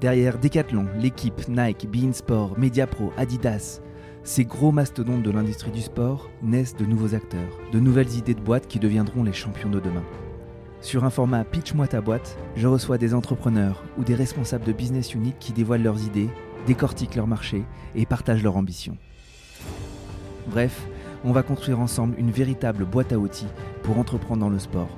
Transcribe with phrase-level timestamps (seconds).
[0.00, 3.80] Derrière Decathlon, l'équipe, Nike, Beansport, Mediapro, Adidas,
[4.24, 8.40] ces gros mastodontes de l'industrie du sport naissent de nouveaux acteurs, de nouvelles idées de
[8.40, 10.04] boîtes qui deviendront les champions de demain.
[10.82, 15.14] Sur un format Pitch-moi ta boîte, je reçois des entrepreneurs ou des responsables de business
[15.14, 16.28] unit qui dévoilent leurs idées,
[16.66, 18.98] décortiquent leur marché et partagent leurs ambitions.
[20.48, 20.86] Bref,
[21.24, 23.48] on va construire ensemble une véritable boîte à outils
[23.82, 24.90] pour entreprendre dans le sport.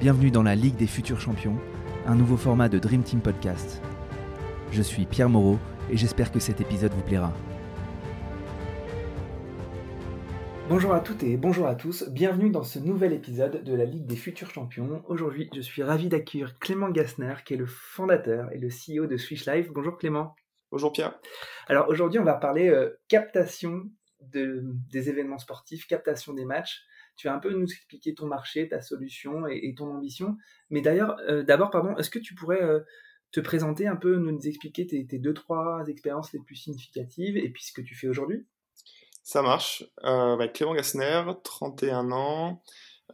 [0.00, 1.58] Bienvenue dans la Ligue des futurs champions,
[2.06, 3.82] un nouveau format de Dream Team Podcast.
[4.70, 5.58] Je suis Pierre Moreau
[5.90, 7.32] et j'espère que cet épisode vous plaira.
[10.68, 14.06] Bonjour à toutes et bonjour à tous, bienvenue dans ce nouvel épisode de la Ligue
[14.06, 15.02] des futurs champions.
[15.08, 19.16] Aujourd'hui, je suis ravi d'accueillir Clément Gassner, qui est le fondateur et le CEO de
[19.16, 19.70] Switch Life.
[19.72, 20.34] Bonjour Clément.
[20.70, 21.18] Bonjour Pierre.
[21.66, 26.82] Alors aujourd'hui, on va parler euh, captation des événements sportifs, captation des matchs.
[27.16, 30.36] Tu vas un peu nous expliquer ton marché, ta solution et, ton ambition.
[30.70, 32.80] Mais d'ailleurs, euh, d'abord, pardon, est-ce que tu pourrais euh,
[33.32, 37.48] te présenter un peu, nous expliquer tes, tes deux, trois expériences les plus significatives et
[37.50, 38.46] puis ce que tu fais aujourd'hui?
[39.26, 39.82] Ça marche.
[40.04, 42.62] Euh, bah, Clément Gassner, 31 ans.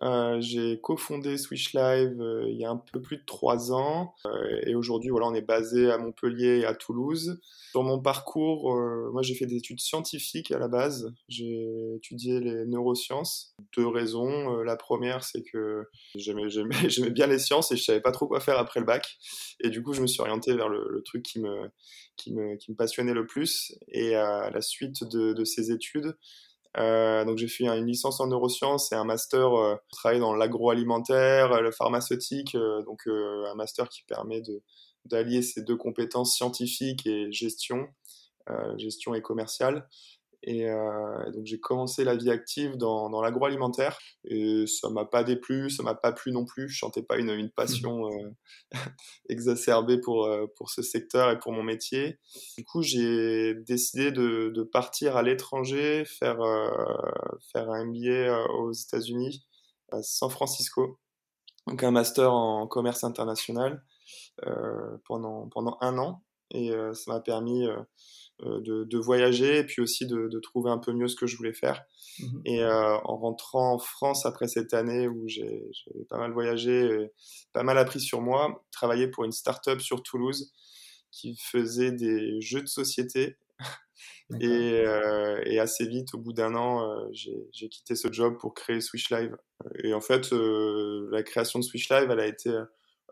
[0.00, 4.14] Euh, j'ai cofondé Switch Live euh, il y a un peu plus de trois ans
[4.26, 7.40] euh, et aujourd'hui voilà on est basé à Montpellier et à Toulouse.
[7.70, 8.74] Sur mon parcours,
[9.12, 11.14] moi j'ai fait des études scientifiques à la base.
[11.28, 13.54] J'ai étudié les neurosciences.
[13.76, 14.62] Deux raisons.
[14.62, 16.48] la première c'est que j'aimais,
[17.10, 19.18] bien les sciences et je savais pas trop quoi faire après le bac
[19.60, 23.74] et du coup je me suis orienté vers le, truc qui me, passionnait le plus
[23.88, 26.16] et à la suite de ces études
[26.78, 31.52] euh, donc j'ai fait une licence en neurosciences et un master euh, travaillé dans l'agroalimentaire,
[31.52, 34.62] euh, le pharmaceutique, euh, donc un master qui permet de
[35.04, 37.88] d'allier ces deux compétences scientifiques et gestion,
[38.76, 39.88] gestion et commerciale.
[40.44, 45.22] Et euh, donc j'ai commencé la vie active dans, dans l'agroalimentaire et ça m'a pas
[45.22, 46.68] déplu, ça m'a pas plu non plus.
[46.68, 48.06] Je sentais pas une, une passion
[48.74, 48.78] euh,
[49.28, 52.18] exacerbée pour euh, pour ce secteur et pour mon métier.
[52.58, 56.70] Du coup j'ai décidé de, de, partir à l'étranger, faire euh,
[57.52, 59.46] faire un MBA aux États-Unis,
[59.92, 60.98] à San Francisco,
[61.68, 63.84] donc un master en commerce international
[65.04, 66.22] pendant pendant un an
[66.52, 67.80] et ça m'a permis euh,
[68.42, 71.36] de, de, voyager et puis aussi de, de, trouver un peu mieux ce que je
[71.36, 71.84] voulais faire.
[72.18, 75.62] Mmh et euh, en rentrant en France après cette année où j'ai
[76.10, 77.10] pas mal voyagé,
[77.52, 80.52] pas mal appris sur moi, travaillé pour une start-up sur Toulouse
[81.12, 83.36] qui faisait des jeux de société.
[84.40, 88.54] Et, euh, et, assez vite, au bout d'un an, euh, j'ai quitté ce job pour
[88.54, 89.36] créer Switch Live.
[89.84, 92.50] Et en fait, euh, la création de Switch Live, elle a été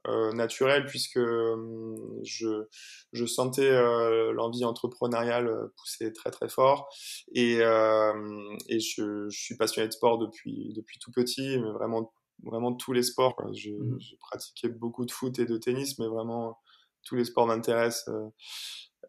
[0.06, 2.64] euh, naturel puisque euh, je,
[3.12, 6.88] je sentais euh, l'envie entrepreneuriale pousser très très fort
[7.34, 12.72] et, et je, je, suis passionné de sport depuis, depuis tout petit, mais vraiment, vraiment
[12.72, 13.36] tous les sports.
[13.52, 13.98] J'ai mmh.
[14.20, 16.58] pratiqué beaucoup de foot et de tennis, mais vraiment
[17.04, 18.10] tous les sports m'intéressent.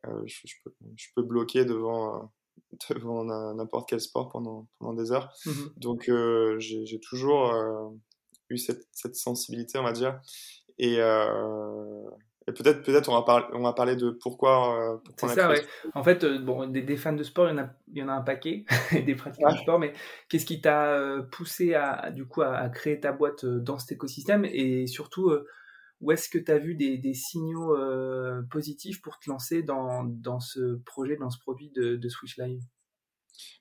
[0.03, 2.33] Je, je, peux, je, peux, bloquer devant
[2.89, 3.23] devant
[3.53, 5.31] n'importe quel sport pendant, pendant des heures.
[5.45, 6.11] Mmh Donc
[6.57, 7.53] j'ai toujours
[8.49, 10.19] eu cette, cette, sensibilité, on va dire.
[10.81, 12.09] Et, euh,
[12.47, 14.95] et peut-être, peut-être, on va parler, on va parler de pourquoi.
[14.95, 15.61] Euh, c'est ça, ouais.
[15.93, 18.09] En fait, euh, bon, des, fans de sport, il y en a, il y en
[18.09, 18.65] a un paquet,
[19.05, 19.79] des pratiquants de sport.
[19.79, 19.93] Mais
[20.27, 20.99] qu'est-ce qui t'a
[21.31, 24.43] poussé à, du coup, à, créer ta boîte dans cet écosystème?
[24.45, 25.31] Et surtout,
[26.01, 27.77] où est-ce que tu as vu des, des signaux
[28.49, 32.63] positifs pour te lancer dans, dans ce projet, dans ce produit de, de Switch Live?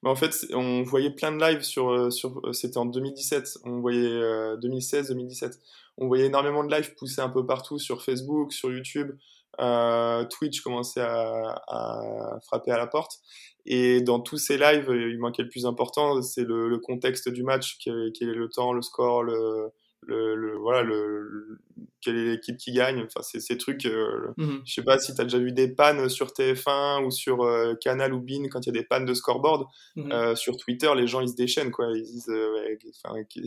[0.03, 4.09] En fait, on voyait plein de lives sur, sur c'était en 2017, on voyait
[4.57, 5.59] 2016-2017
[6.01, 9.13] on voyait énormément de lives pousser un peu partout sur Facebook, sur YouTube.
[9.61, 13.19] Euh, Twitch commençait à, à, frapper à la porte.
[13.67, 17.43] Et dans tous ces lives, il manquait le plus important, c'est le, le, contexte du
[17.43, 19.71] match, qui est, est, le temps, le score, le,
[20.03, 21.59] le, le voilà, le,
[22.01, 23.03] quelle est l'équipe qui gagne.
[23.03, 23.87] Enfin, c'est ces trucs.
[23.87, 24.63] Euh, mhm.
[24.65, 27.75] Je sais pas si tu as déjà vu des pannes sur TF1 ou sur euh,
[27.81, 29.67] Canal ou Bean quand il y a des pannes de scoreboard.
[29.97, 30.13] Mhm.
[30.13, 31.87] euh, sur Twitter, les gens ils se déchaînent quoi.
[31.95, 33.41] Ils disent, euh, ouais, enfin, que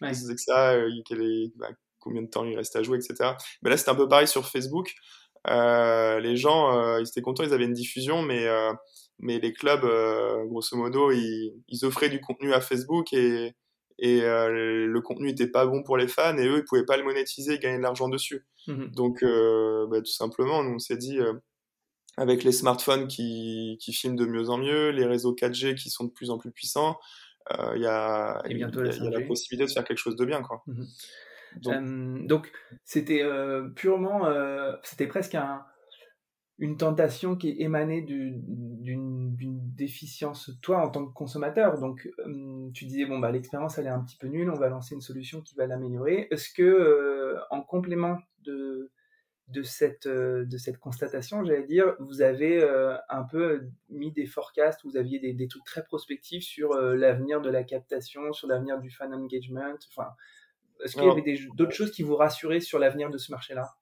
[0.36, 3.32] ça, est, bah, combien de temps il reste à jouer, etc.
[3.62, 4.92] Mais là, c'était un peu pareil sur Facebook.
[5.46, 8.48] les gens, ils étaient contents, ils avaient une diffusion, mais
[9.18, 9.86] mais les clubs,
[10.48, 13.54] grosso modo, ils, ils offraient du contenu à Facebook et
[14.02, 16.96] et euh, le contenu était pas bon pour les fans et eux ils pouvaient pas
[16.96, 18.44] le monétiser et gagner de l'argent dessus.
[18.66, 18.90] Mhm.
[18.90, 21.34] Donc euh, bah, tout simplement, on s'est dit euh,
[22.16, 26.04] avec les smartphones qui, qui filment de mieux en mieux, les réseaux 4G qui sont
[26.04, 26.98] de plus en plus puissants,
[27.74, 30.64] il y a, y, y, a la possibilité de faire quelque chose de bien quoi.
[30.66, 32.26] Mhm.
[32.26, 32.50] Donc
[32.84, 33.22] c'était
[33.76, 34.26] purement,
[34.82, 35.64] c'était presque un,
[36.62, 39.34] une tentation qui est émanée d'une
[39.74, 41.76] déficience, toi, en tant que consommateur.
[41.80, 44.68] Donc, hum, tu disais, bon, bah, l'expérience, elle est un petit peu nulle, on va
[44.68, 46.28] lancer une solution qui va l'améliorer.
[46.30, 48.92] Est-ce que, euh, en complément de,
[49.48, 52.62] de cette, de cette constatation, j'allais dire, vous avez
[53.08, 57.50] un peu mis des forecasts, vous aviez des, des trucs très prospectifs sur l'avenir de
[57.50, 59.74] la captation, sur l'avenir du fan engagement?
[59.90, 60.10] Enfin,
[60.84, 63.74] est-ce qu'il y avait d'autres choses qui vous rassuraient sur l'avenir de ce marché-là?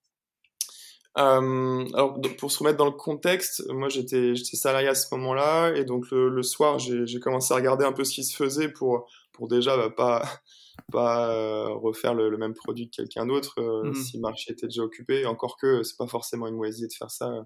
[1.18, 5.84] Euh, alors, pour se remettre dans le contexte, moi j'étais salarié à ce moment-là, et
[5.84, 9.48] donc le, soir j'ai commencé à regarder un peu ce qui se faisait pour, pour
[9.48, 10.22] déjà bah, pas,
[10.92, 14.66] pas euh, refaire le, même produit que quelqu'un d'autre euh, mmh si le marché était
[14.68, 15.26] déjà occupé.
[15.26, 17.44] Encore que c'est pas forcément une mauvaise idée de faire ça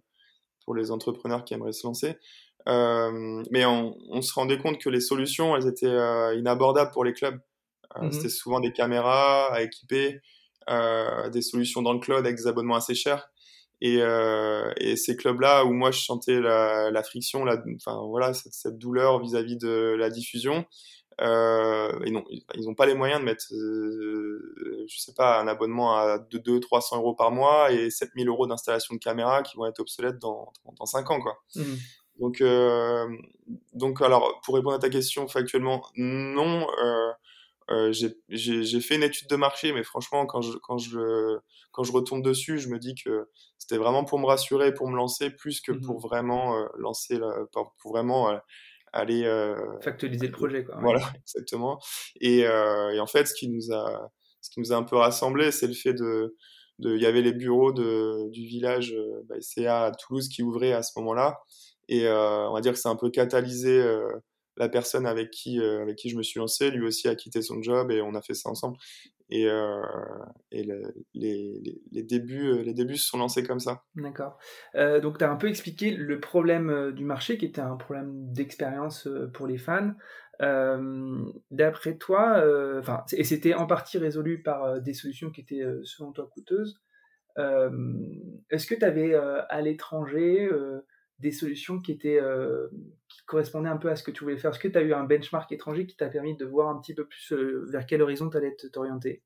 [0.67, 2.17] pour les entrepreneurs qui aimeraient se lancer.
[2.67, 7.41] mais on, on, se rendait compte que les solutions elles étaient inabordables pour les clubs.
[7.97, 10.21] Mmh c'était souvent des caméras à équiper,
[10.69, 13.31] des solutions dans le cloud avec des abonnements assez chers.
[13.87, 18.33] Et, euh, et ces clubs-là où moi je sentais la, la friction, la, enfin voilà,
[18.33, 20.65] cette, cette douleur vis-à-vis de la diffusion,
[21.21, 25.49] euh, et non, ils n'ont pas les moyens de mettre, euh, je sais pas, un
[25.49, 29.81] abonnement à 200-300 euros par mois et 7000 euros d'installation de caméra qui vont être
[29.81, 31.37] obsolètes dans, dans 5 ans, quoi.
[31.55, 31.63] Mmh.
[32.21, 33.07] Donc, euh,
[33.75, 36.67] donc, alors, pour répondre à ta question factuellement, non.
[37.71, 41.39] Euh, euh, j'ai fait une étude de marché, mais franchement, quand je, quand, je,
[41.73, 43.29] quand je retombe dessus, je me dis que
[43.59, 47.19] c'était vraiment pour me rassurer, pour me lancer, plus que pour mmh vraiment euh, lancer,
[47.19, 48.39] la, pour, vraiment euh,
[48.93, 49.25] aller.
[49.83, 50.77] Factualiser le projet, quoi.
[50.81, 51.81] Voilà, exactement.
[52.21, 55.51] Et, et, en fait, ce qui nous a, ce qui nous a un peu rassemblés,
[55.51, 56.37] c'est le fait de.
[56.81, 58.97] Il y avait les bureaux de, du village
[59.27, 59.37] bah,
[59.69, 61.39] à Toulouse qui ouvraient à ce moment-là.
[61.89, 63.81] Et on va dire que c'est un peu catalysé
[64.57, 67.43] la personne avec qui, euh, avec qui je me suis lancé, lui aussi a quitté
[67.43, 68.77] son job et on a fait ça ensemble.
[69.31, 69.83] Et, euh,
[70.53, 70.71] les,
[71.15, 73.83] les, débuts, euh, les débuts se sont lancés comme ça.
[73.95, 74.39] D'accord.
[74.75, 79.09] donc, tu as un peu expliqué le problème du marché qui était un problème d'expérience
[79.33, 79.95] pour les fans.
[81.51, 82.45] D'après toi,
[83.13, 86.81] et c'était en partie résolu par des solutions qui étaient selon toi coûteuses.
[87.37, 90.51] Est-ce que tu avais à l'étranger
[91.19, 92.69] des solutions qui étaient euh,
[93.09, 94.93] qui correspondaient un peu à ce que tu voulais faire Est-ce que tu as eu
[94.93, 98.03] un benchmark étranger qui t'a permis de voir un petit peu plus euh, vers quel
[98.03, 99.23] horizon tu allais t'orienter?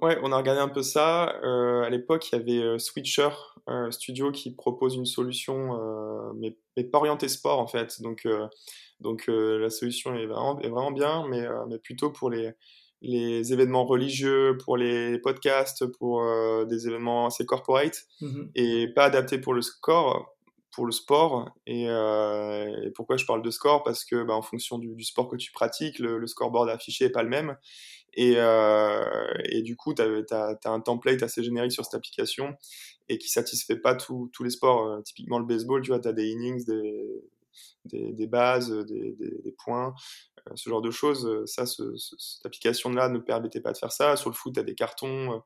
[0.00, 1.38] Ouais, on a regardé un peu ça.
[1.42, 3.28] Euh, à l'époque, il y avait Switcher
[3.90, 5.78] Studio qui propose une solution,
[6.34, 8.00] mais, pas orientée sport en fait.
[8.00, 8.26] Donc,
[9.00, 12.52] donc la solution est vraiment, est vraiment bien, mais, mais plutôt pour les,
[13.02, 16.24] les événements religieux, pour les podcasts, pour
[16.64, 20.32] des événements assez corporate, mmh et pas adapté pour le score
[20.72, 21.50] pour le sport.
[21.68, 25.36] Euh, et, pourquoi je parle de score Parce que bah, en fonction du, sport que
[25.36, 27.56] tu pratiques, le, scoreboard affiché n'est pas le même.
[28.14, 29.04] Et, euh,
[29.44, 32.54] et du coup, tu as, un template assez générique sur cette application
[33.08, 34.86] et qui satisfait pas tous les sports.
[34.86, 37.22] Euh, typiquement le baseball, tu vois, tu as des innings, des,
[37.84, 39.94] des, des bases, des, des, points,
[40.54, 41.44] ce genre de choses.
[41.46, 44.16] Ça, cette application-là ne permettait pas de faire ça.
[44.16, 45.38] Sur le foot, tu as des cartons, euh,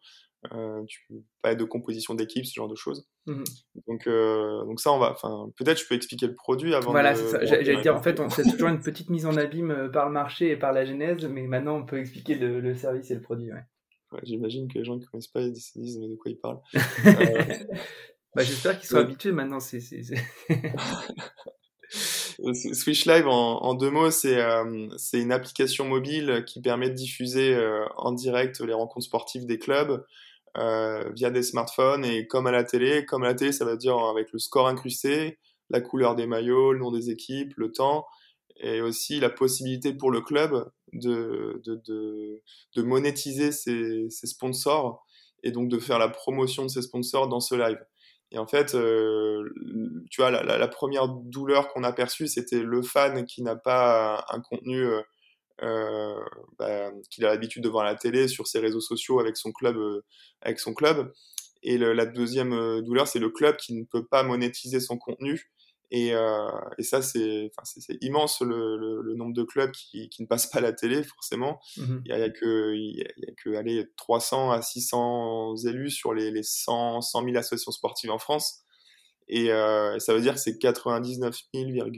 [0.87, 3.07] tu peux pas de composition d'équipe, ce genre de choses.
[3.27, 3.45] Mmh
[3.89, 5.13] donc, euh, donc ça, on va.
[5.13, 6.91] Enfin, peut-être je peux expliquer le produit avant.
[6.91, 7.15] Voilà,
[7.45, 10.13] j'allais dire en fait, on fait toujours une petite mise en abîme euh, par le
[10.13, 13.53] marché et par la genèse, mais maintenant on peut expliquer le, service et le produit.
[13.53, 13.63] Ouais.
[14.23, 16.39] J'imagine que les gens qui ne connaissent pas ils se disent mais de quoi ils
[16.39, 16.61] parlent.
[18.35, 19.61] bah, J'espère qu'ils sont habitués maintenant.
[19.61, 19.81] C'est
[22.75, 24.39] Switch Live, en, deux mots, c'est
[24.97, 27.57] c'est une application mobile qui permet de diffuser
[27.97, 30.05] en direct les rencontres sportives des clubs
[30.57, 33.77] euh, via des smartphones et comme à la télé, comme à la télé, ça veut
[33.77, 35.39] dire avec le score incrusté,
[35.71, 38.07] la couleur des maillots, le nom des équipes, le temps
[38.59, 42.43] et aussi la possibilité pour le club de, de, de,
[42.75, 45.05] de monétiser ses, sponsors
[45.43, 47.79] et donc de faire la promotion de ses sponsors dans ce live.
[48.33, 49.45] Et en fait, euh,
[50.11, 54.25] tu vois, la, la, première douleur qu'on a perçue, c'était le fan qui n'a pas
[54.31, 55.01] un contenu euh,
[55.63, 56.21] euh,
[56.59, 59.53] bah, qu'il a l'habitude de voir à la télé, sur ses réseaux sociaux avec son
[59.53, 59.77] club.
[59.77, 60.05] Euh,
[60.43, 61.13] avec son club.
[61.63, 65.51] Et la deuxième euh, douleur, c'est le club qui ne peut pas monétiser son contenu.
[65.93, 67.53] Et, et ça, c'est
[68.01, 71.61] immense le, le, nombre de clubs qui, qui, ne passent pas à la télé, forcément.
[71.77, 76.13] Mmh il n'y a, que, il y a que allez, 300 à 600 élus sur
[76.13, 78.65] les, les 100, 100 000 associations sportives en France.
[79.29, 81.91] Et ça veut dire que c'est 99 000,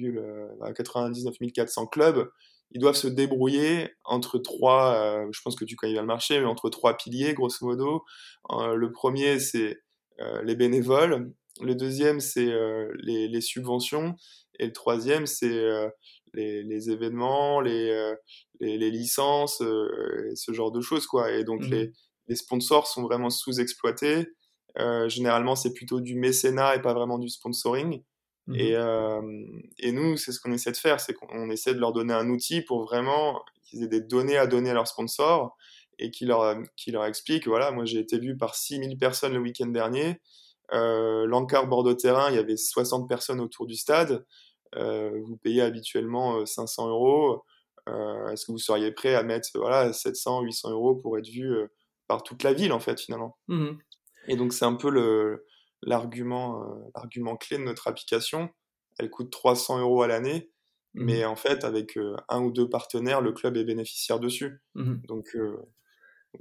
[0.74, 2.30] 99 400 clubs
[2.72, 6.38] ils doivent se débrouiller entre trois, euh, je pense que tu connais bien le marché,
[6.38, 8.04] mais entre trois piliers, grosso modo.
[8.50, 9.78] Euh, le premier, c'est
[10.20, 11.32] euh, les bénévoles.
[11.60, 12.52] Le deuxième, c'est
[12.98, 14.14] les, les, subventions.
[14.60, 15.60] Et le troisième, c'est
[16.32, 18.14] les, les, événements, les,
[18.60, 21.06] les licences, ce genre de choses.
[21.06, 21.32] Quoi.
[21.32, 21.90] Et donc, mmh
[22.28, 24.28] les, sponsors sont vraiment sous-exploités.
[25.08, 28.04] généralement, c'est plutôt du mécénat et pas vraiment du sponsoring.
[28.54, 29.46] Et, mmh euh,
[29.78, 32.28] et, nous, c'est ce qu'on essaie de faire, c'est qu'on essaie de leur donner un
[32.30, 35.56] outil pour vraiment qu'ils aient des données à donner à leurs sponsors
[35.98, 39.40] et qui leur, qui leur explique, voilà, moi j'ai été vu par 6000 personnes le
[39.40, 40.20] week-end dernier,
[40.72, 44.26] Euh, L'encart bord de terrain, il y avait 60 personnes autour du stade.
[44.76, 47.44] Euh, vous payez habituellement 500 euros.
[48.30, 51.56] Est-ce que vous seriez prêt à mettre voilà, 700, 800 euros pour être vu
[52.06, 53.38] par toute la ville, en fait, finalement?
[53.48, 53.78] Mmh
[54.28, 54.90] Et donc, c'est un peu
[55.82, 58.50] l'argument l'argument clé de notre application.
[58.98, 60.50] Elle coûte 300 euros à l'année.
[60.94, 64.62] Mmh mais en fait, avec un ou deux partenaires, le club est bénéficiaire dessus.
[64.74, 65.36] Mmh donc,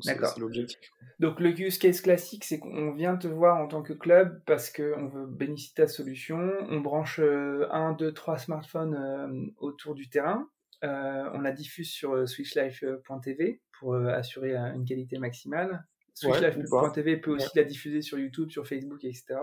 [0.06, 0.30] D'accord.
[0.30, 0.80] C'est l'objectif.
[1.20, 4.70] Donc le use case classique, c'est qu'on vient te voir en tant que club parce
[4.70, 6.52] qu'on veut bénéficier de ta solution.
[6.70, 10.48] On branche un, deux, trois smartphones autour du terrain.
[10.84, 15.86] on la diffuse sur switchlife.tv pour assurer une qualité maximale.
[16.18, 19.36] Switchlife.tv peut aussi la diffuser sur YouTube, sur Facebook, etc.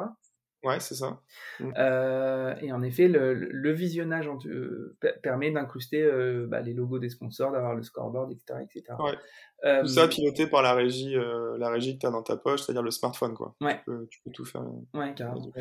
[0.65, 1.21] Ouais, c'est ça.
[1.61, 1.73] Mmh.
[1.77, 7.53] Euh, et en effet, le, visionnage euh, permet d'incruster euh, bah, les logos des sponsors,
[7.53, 8.61] d'avoir le scoreboard, etc.
[8.63, 8.97] etc.
[8.99, 9.81] Ouais.
[9.83, 11.17] tout ça piloté par la régie,
[11.59, 13.35] la régie que tu as dans ta poche, c'est-à-dire le smartphone.
[13.35, 13.55] Quoi.
[13.61, 13.79] Ouais.
[14.11, 14.65] Tu, peux, tout faire.
[14.95, 15.53] Ouais, carrément.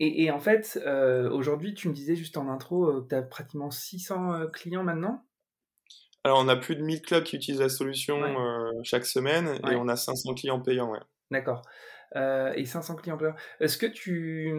[0.00, 0.80] Et, et, en fait,
[1.30, 5.24] aujourd'hui, tu me disais juste en intro que tu as pratiquement 600 clients maintenant?
[6.26, 8.20] Alors, on a plus de 1000 clubs qui utilisent la solution
[8.82, 10.90] chaque semaine et on a 500 clients payants.
[10.90, 10.98] Ouais.
[11.30, 11.62] D'accord.
[12.16, 14.52] Euh, et 500 clients par Est-ce que tu,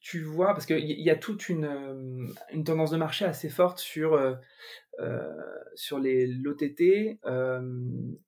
[0.00, 3.80] tu vois, parce qu'il y, a toute une, euh, une, tendance de marché assez forte
[3.80, 4.34] sur, euh,
[5.74, 7.18] sur les l'OTT,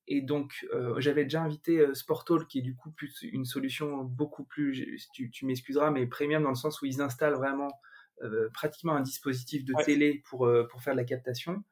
[0.06, 0.52] et donc
[0.98, 5.46] j'avais déjà invité Sportall, qui est du coup plus une solution beaucoup plus, tu, tu
[5.46, 7.70] m'excuseras, mais premium dans le sens où ils installent vraiment
[8.52, 11.64] pratiquement un dispositif de télé pour, pour faire de la captation.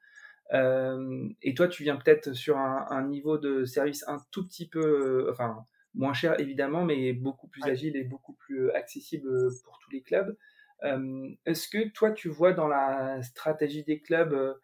[0.52, 5.28] Et toi, tu viens peut-être sur un, un, niveau de service un tout petit peu,
[5.30, 9.78] enfin, moins cher évidemment, mais beaucoup plus agile et beaucoup plus euh, accessible euh, pour
[9.80, 10.36] tous les clubs.
[10.84, 14.56] Euh, est-ce que toi, tu vois dans la stratégie des clubs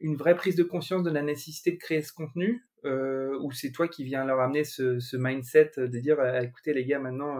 [0.00, 3.86] une vraie prise de conscience de la nécessité de créer ce contenu ou c'est toi
[3.86, 7.38] qui viens leur amener ce, mindset de dire écoutez les gars maintenant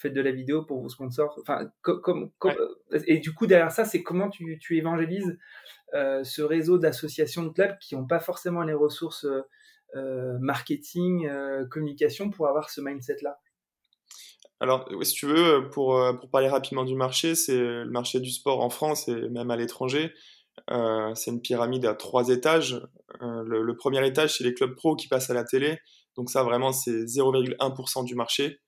[0.00, 2.30] faites de la vidéo pour vos sponsors enfin comme,
[3.06, 5.38] et du coup derrière ça c'est comment tu, tu évangélises
[5.92, 9.26] ce réseau d'associations de clubs qui n'ont pas forcément les ressources
[9.96, 13.40] euh, marketing, euh, communication pour avoir ce mindset-là?
[14.60, 18.30] Alors, si tu veux, pour, euh, pour parler rapidement du marché, c'est le marché du
[18.30, 20.12] sport en France et même à l'étranger.
[20.68, 22.80] c'est une pyramide à trois étages.
[23.20, 25.78] le, premier étage, c'est les clubs pro qui passent à la télé.
[26.16, 28.60] Donc ça, vraiment, c'est 0,1% du marché.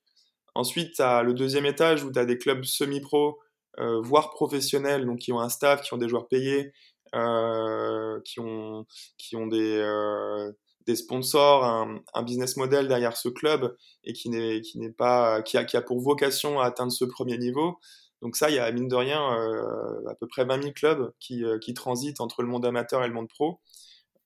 [0.55, 3.39] Ensuite, tu as le deuxième étage où tu as des clubs semi-pro,
[3.79, 6.73] voire professionnels, donc qui ont un staff, qui ont des joueurs payés,
[7.13, 10.53] qui, ont, qui ont des,
[10.87, 15.57] des sponsors, un, business model derrière ce club et qui n'est qui n'est pas qui
[15.57, 17.79] a, qui a pour vocation à atteindre ce premier niveau.
[18.23, 21.13] Donc ça, il y a mine de rien euh, à peu près 20 000 clubs
[21.19, 23.61] qui, euh, qui transitent entre le monde amateur et le monde pro.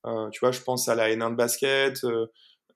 [0.05, 2.05] Euh, tu vois, je pense à la N1 de basket,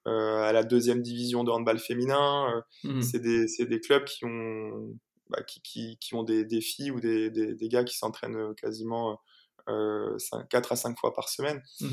[0.05, 2.63] à la deuxième division de handball féminin.
[2.83, 3.01] Mmh.
[3.01, 4.97] C'est des, des, clubs qui ont,
[5.29, 8.55] bah, qui, qui, qui, ont des, des filles ou des, des, des gars qui s'entraînent
[8.55, 9.19] quasiment
[9.67, 11.85] 4 euh, à 5 fois par semaine mmh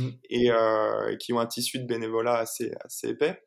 [0.51, 3.43] euh, et, qui ont un tissu de bénévolat assez, assez épais.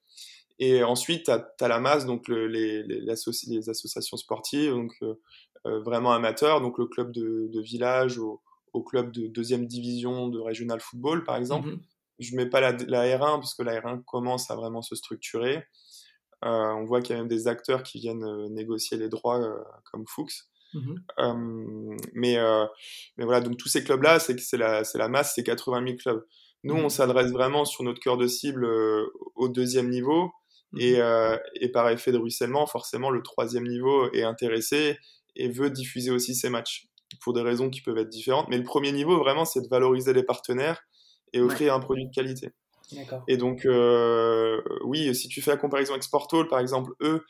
[0.59, 6.61] Et ensuite, tu as, la masse, donc les, les, associations sportives, donc euh, vraiment amateurs,
[6.61, 8.41] donc le club de, village au,
[8.83, 11.69] club de deuxième division de régional football, par exemple.
[11.69, 11.81] Mmh
[12.19, 14.95] Je ne mets pas la, la, R1 parce que la R1 commence à vraiment se
[14.95, 15.63] structurer.
[16.41, 19.41] on voit qu'il y a même des acteurs qui viennent négocier les droits
[19.91, 20.45] comme Fuchs.
[20.73, 20.95] Mmh
[22.13, 22.37] mais,
[23.17, 26.25] mais voilà, donc tous ces clubs-là, c'est c'est la, la masse, c'est 80 000 clubs.
[26.63, 26.89] Nous, on mmh.
[26.89, 28.65] s'adresse vraiment sur notre cœur de cible
[29.35, 30.31] au deuxième niveau.
[30.73, 30.99] Mmh et,
[31.55, 34.97] et, par effet de ruissellement, forcément, le troisième niveau est intéressé
[35.35, 36.87] et veut diffuser aussi ses matchs
[37.19, 38.47] pour des raisons qui peuvent être différentes.
[38.49, 40.81] Mais le premier niveau, vraiment, c'est de valoriser les partenaires
[41.33, 42.49] et offrir un produit de qualité.
[43.27, 43.65] Et donc,
[44.83, 47.23] oui, si tu fais la comparaison avec Sportall, par exemple, eux,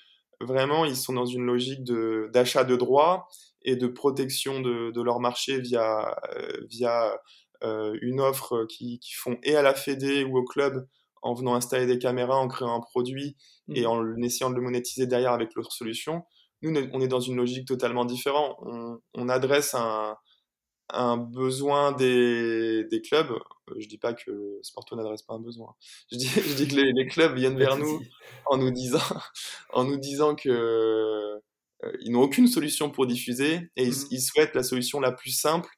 [0.44, 1.84] vraiment, ils sont dans une logique
[2.32, 3.28] d'achat de, droits
[3.64, 7.20] et de protection de, de leur marché via, euh, via
[7.64, 10.88] euh, une offre qui, qui, font et à la Fédé ou au club
[11.22, 13.38] en venant installer des caméras, en créant un produit
[13.76, 13.88] et mmh.
[13.88, 16.24] en essayant de le monétiser derrière avec l'autre solution.
[16.64, 18.56] Nous, on est dans une logique totalement différente.
[18.62, 20.16] On, on adresse un,
[20.94, 23.34] un besoin des, des, clubs.
[23.78, 25.76] Je dis pas que Sporto n'adresse pas un besoin.
[26.12, 28.02] Je dis, je dis que les, les, clubs viennent vers nous
[28.46, 29.00] en nous disant,
[29.74, 34.22] en nous disant que euh, ils n'ont aucune solution pour diffuser et ils, mmh ils,
[34.22, 35.70] souhaitent la solution la plus simple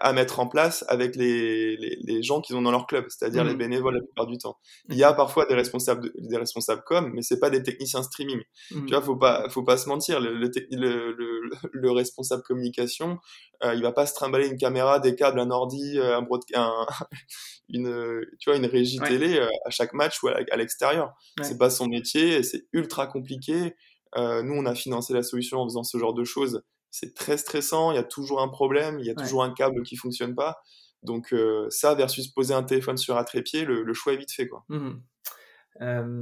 [0.00, 3.44] à mettre en place avec les, les, les gens qu'ils ont dans leur club, c'est-à-dire
[3.44, 3.58] les mmh.
[3.58, 4.56] bénévoles la plupart du temps.
[4.88, 8.40] Il y a parfois des responsables, des responsables com, mais c'est pas des techniciens streaming.
[8.68, 8.86] Tu mmh.
[8.88, 10.20] vois, faut pas, faut pas se mentir.
[10.20, 13.18] Le, le, le responsable communication,
[13.62, 16.86] euh, il va pas se trimballer une caméra, des câbles, un ordi, un, un
[17.68, 21.12] une, tu vois, une régie télé à chaque match ou à, l'extérieur.
[21.42, 23.74] C'est pas son métier, c'est ultra compliqué.
[24.16, 26.62] nous, on a financé la solution en faisant ce genre de choses.
[26.94, 29.82] C'est très stressant, il y a toujours un problème, il y a toujours un câble
[29.82, 30.62] qui fonctionne pas.
[31.02, 31.34] Donc
[31.68, 34.64] ça versus poser un téléphone sur un trépied, le, choix est vite fait quoi.
[34.68, 34.92] Mmh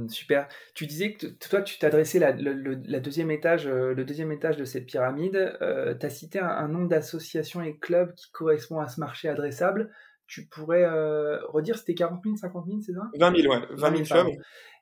[0.07, 0.47] super.
[0.73, 4.65] Tu disais que toi, tu t'adressais la, la, deuxième étage, euh, le deuxième étage de
[4.65, 5.55] cette pyramide.
[5.61, 9.91] Euh, tu as cité un, nombre d'associations et clubs qui correspond à ce marché adressable.
[10.25, 13.01] Tu pourrais euh, redire, c'était 40 000, 50 000, c'est ça?
[13.19, 13.61] 20 000, ouais.
[13.71, 14.33] 20 000, clubs.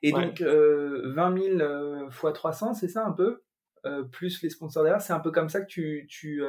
[0.02, 3.42] Et donc, 20 000 fois 300, c'est ça un peu?
[4.12, 6.42] Plus les sponsors derrière, c'est un peu comme ça que tu, tu,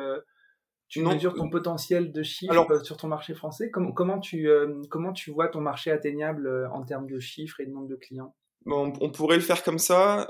[0.94, 3.72] tu mesures ton potentiel de chiffre euh, sur ton marché français.
[3.72, 7.60] Comment, comment, tu, euh, comment tu vois ton marché atteignable euh, en termes de chiffres
[7.62, 8.36] et de nombre de clients?
[8.66, 10.30] On, pourrait le faire comme ça,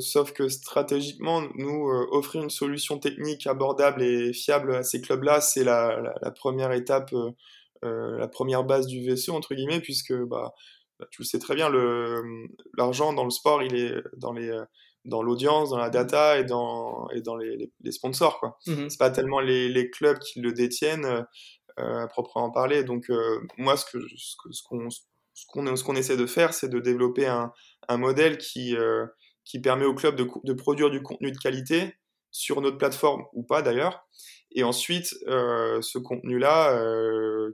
[0.00, 5.62] sauf que stratégiquement, nous, offrir une solution technique abordable et fiable à ces clubs-là, c'est
[5.62, 7.14] la, la, première étape,
[7.82, 10.52] la première base du vaisseau, entre guillemets, puisque bah,
[10.98, 11.70] bah tu le sais très bien,
[12.76, 14.50] l'argent dans le sport, il est dans les
[15.04, 18.38] dans l'audience, dans la data et dans, et dans les, les, sponsors.
[18.38, 18.58] quoi.
[18.66, 21.24] Mmh c'est pas tellement les, les, clubs qui le détiennent
[21.78, 22.84] euh, à proprement parler.
[22.84, 23.84] Donc euh, moi, ce
[24.68, 27.52] qu'on ce qu'on ce qu'on essaie de faire, c'est de développer un,
[27.88, 29.06] un modèle qui, euh,
[29.44, 31.94] qui permet aux clubs de, de, produire du contenu de qualité
[32.30, 34.06] sur notre plateforme ou pas d'ailleurs.
[34.52, 36.76] Et ensuite, ce contenu-là,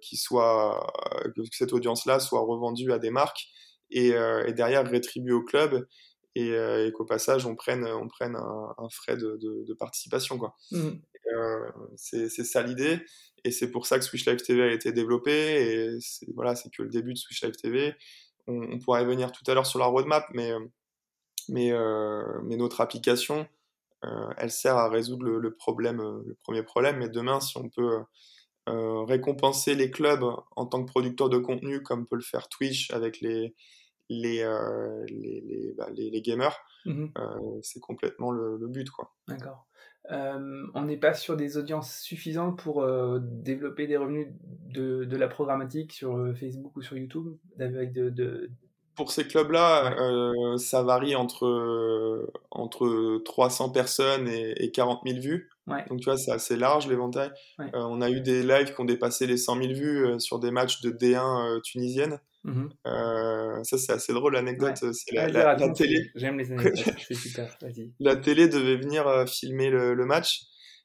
[0.01, 0.91] qui soit,
[1.37, 3.49] que cette audience-là soit revendue à des marques
[3.91, 5.87] et, et derrière rétribuée au club
[6.37, 10.39] euh, et, qu'au passage on prenne, on prenne un, frais de, de, participation.
[10.39, 10.55] Quoi.
[10.71, 10.91] Mmh.
[11.35, 13.01] Euh, c'est ça l'idée,
[13.45, 16.83] et c'est pour ça que Switch Live TV a été développé, et c'est voilà, que
[16.83, 17.95] le début de Switch Live TV.
[18.47, 20.53] On, on pourra y venir tout à l'heure sur la roadmap, mais,
[21.49, 23.47] mais, euh, mais notre application,
[24.39, 28.05] elle sert à résoudre le, le, problème, le premier problème, mais demain, si on peut
[28.69, 30.25] récompenser les clubs
[30.55, 33.53] en tant que producteurs de contenu, comme peut le faire Twitch avec les,
[34.09, 36.57] les, euh, les, les, bah, les, les, gamers.
[36.85, 38.89] Mmh euh, c'est complètement le, le, but.
[38.91, 39.13] quoi.
[39.29, 39.67] D'accord.
[40.13, 42.87] Euh, on n'est pas sur des audiences suffisantes pour
[43.21, 44.29] développer des revenus
[44.69, 48.51] de, de, la programmatique sur Facebook ou sur YouTube avec de, de...
[48.95, 55.51] Pour ces clubs-là, euh, ça varie entre, entre 300 personnes et, et 40 000 vues.
[55.67, 55.85] Ouais.
[55.89, 57.33] Donc tu vois, c'est assez large l'éventail.
[57.59, 57.67] Ouais.
[57.75, 60.83] on a eu des lives qui ont dépassé les 100 000 vues sur des matchs
[60.83, 62.21] de D1 tunisienne.
[62.87, 64.77] Euh, ça, c'est assez drôle, l'anecdote.
[64.77, 66.11] C'est la, télé.
[66.15, 67.57] J'aime les anecdotes, c'est super.
[68.01, 70.43] La télé devait venir euh, filmer le, match.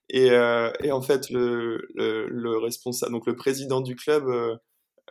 [0.09, 4.25] Et, euh, et, en fait, le, le, responsable, donc le président du club,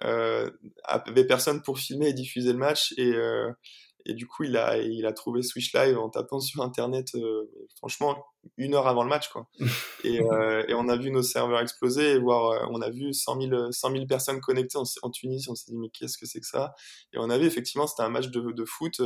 [0.00, 2.92] avait personne pour filmer et diffuser le match.
[2.96, 3.12] Et,
[4.06, 7.50] et du coup, il a, il a trouvé Switch Live en tapant sur Internet, euh,
[7.76, 8.24] franchement,
[8.56, 9.28] une heure avant le match.
[9.28, 9.48] Quoi.
[10.04, 13.12] et, euh, et, on a vu nos serveurs exploser, et voir, euh, on a vu
[13.12, 15.50] 100 000, 100 000 personnes connectées en, en Tunisie.
[15.50, 16.74] On s'est dit, mais qu'est-ce que c'est que ça?
[17.12, 19.00] Et on a vu, effectivement, c'était un match de, de foot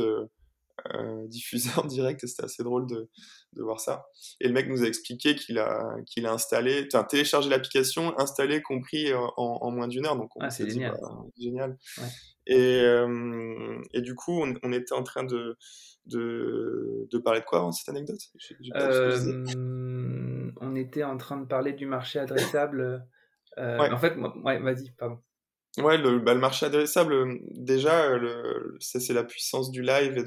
[1.27, 3.09] diffusé en direct, et c'était assez drôle de,
[3.53, 4.05] de, voir ça.
[4.39, 8.61] Et le mec nous a expliqué qu'il a, qu'il a installé, enfin, téléchargé l'application, installé,
[8.61, 10.17] compris en, en moins d'une heure.
[10.17, 10.97] Donc, on ah, c'est génial.
[11.01, 11.77] Bah, génial.
[11.97, 12.07] Ouais.
[12.47, 15.57] Et, euh, et, du coup, on, était en train de,
[16.05, 18.19] de, de parler de quoi cette anecdote?
[18.75, 23.05] Euh, On était en train de parler du marché adressable.
[23.57, 25.19] Euh, en fait, ouais, vas-y, pardon.
[25.77, 28.09] Ouais, le, bah, le, marché adressable, déjà,
[28.79, 30.23] c'est la puissance du live et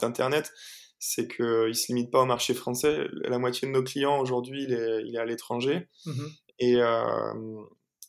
[0.00, 0.52] d'Internet.
[0.98, 3.06] C'est qu'il ne se limite pas au marché français.
[3.12, 5.88] La moitié de nos clients aujourd'hui, il est, il est à l'étranger.
[6.06, 6.26] Mmh
[6.60, 6.78] et,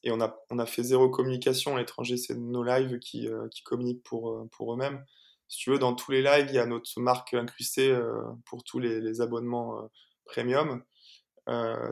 [0.06, 3.48] et on a, on a fait zéro communication à l'étranger, c'est nos lives qui, euh,
[3.50, 5.04] qui communiquent pour, euh, pour eux-mêmes.
[5.48, 8.64] Si tu veux, dans tous les lives, il y a notre marque incrustée euh, pour
[8.64, 9.90] tous les, les abonnements
[10.26, 10.84] premium.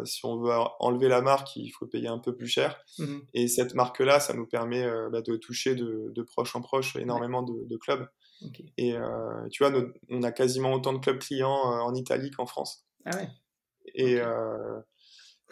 [0.05, 2.83] Si on veut enlever la marque, il faut payer un peu plus cher.
[2.99, 6.95] Mmh Et cette marque-là, ça nous permet bah, de toucher de, de, proche en proche
[6.95, 8.07] énormément de, de, clubs.
[8.77, 8.95] Et
[9.51, 9.73] tu vois,
[10.09, 12.85] on a quasiment autant de clubs clients en Italie qu'en France.
[13.05, 13.29] Ah ouais.
[13.95, 14.21] Et,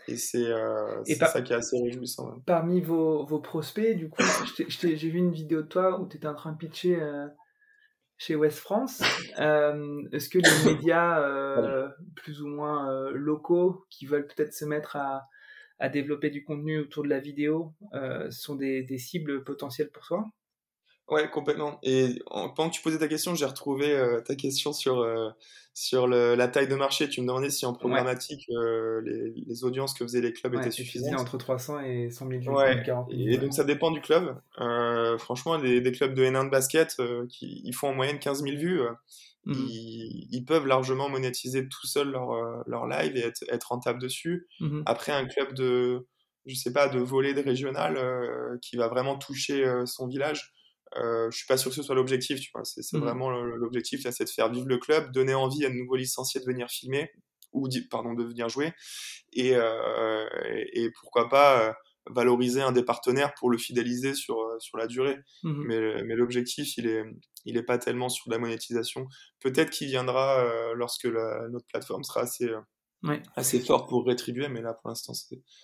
[0.07, 2.41] et c'est euh, ça qui est assez réjouissant.
[2.45, 4.23] Parmi vos, vos, prospects, du coup,
[4.67, 7.27] j'ai vu une vidéo de toi où tu étais en train de pitcher euh,
[8.21, 9.01] chez West France.
[9.39, 14.63] Euh, Est-ce que les médias euh, plus ou moins euh, locaux qui veulent peut-être se
[14.63, 15.27] mettre à,
[15.79, 17.73] à, développer du contenu autour de la vidéo
[18.29, 20.29] sont des, des cibles potentielles pour toi?
[21.11, 21.77] Ouais, complètement.
[21.83, 22.21] Et
[22.55, 25.29] pendant que tu posais ta question, j'ai retrouvé euh, ta question sur, euh,
[25.73, 27.09] sur le, la taille de marché.
[27.09, 30.71] Tu me demandais si en programmatique, euh, les, les, audiences que faisaient les clubs étaient
[30.71, 31.19] suffisantes.
[31.19, 32.49] entre 300 et 100 000 vues.
[32.49, 32.81] Ouais.
[33.09, 34.39] Et, donc ça dépend du club.
[35.19, 36.95] franchement, des, des, clubs de N1 de basket
[37.27, 38.81] qui ils font en moyenne 15 000 vues.
[39.45, 42.31] mmh ils, peuvent largement monétiser tout seuls leur,
[42.67, 44.47] leur live et être, être rentable dessus.
[44.61, 46.07] Mmh Après, un club de,
[46.45, 47.99] je sais pas, de volée de régional
[48.61, 50.53] qui va vraiment toucher son village,
[50.97, 52.63] euh, je suis pas sûr que ce soit l'objectif, tu vois.
[52.65, 56.41] C'est vraiment l'objectif, c'est de faire vivre le club, donner envie à de nouveaux licenciés
[56.41, 57.11] de venir filmer
[57.53, 58.73] ou pardon de venir jouer
[59.33, 60.25] et, euh,
[60.73, 61.73] et, pourquoi pas euh,
[62.09, 65.17] valoriser un des partenaires pour le fidéliser sur euh, sur la durée.
[65.43, 67.03] Mmh mais, mais l'objectif, il est
[67.45, 69.07] il est pas tellement sur la monétisation.
[69.39, 72.47] Peut-être qu'il viendra euh, lorsque la, notre plateforme sera assez
[73.35, 75.13] assez fort pour rétribuer, mais là pour l'instant,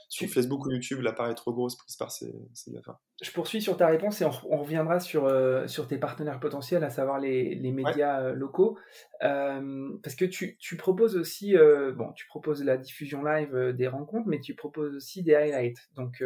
[0.09, 2.71] sur Facebook ou YouTube, la part est trop grosse prise par ces, ces
[3.21, 6.89] Je poursuis sur ta réponse et on, reviendra sur, euh, sur tes partenaires potentiels, à
[6.89, 8.77] savoir les, les médias euh, locaux.
[9.23, 11.55] Euh, parce que tu, tu proposes aussi,
[11.95, 15.89] bon, tu proposes la diffusion live des rencontres, mais tu proposes aussi des highlights.
[15.95, 16.23] Donc,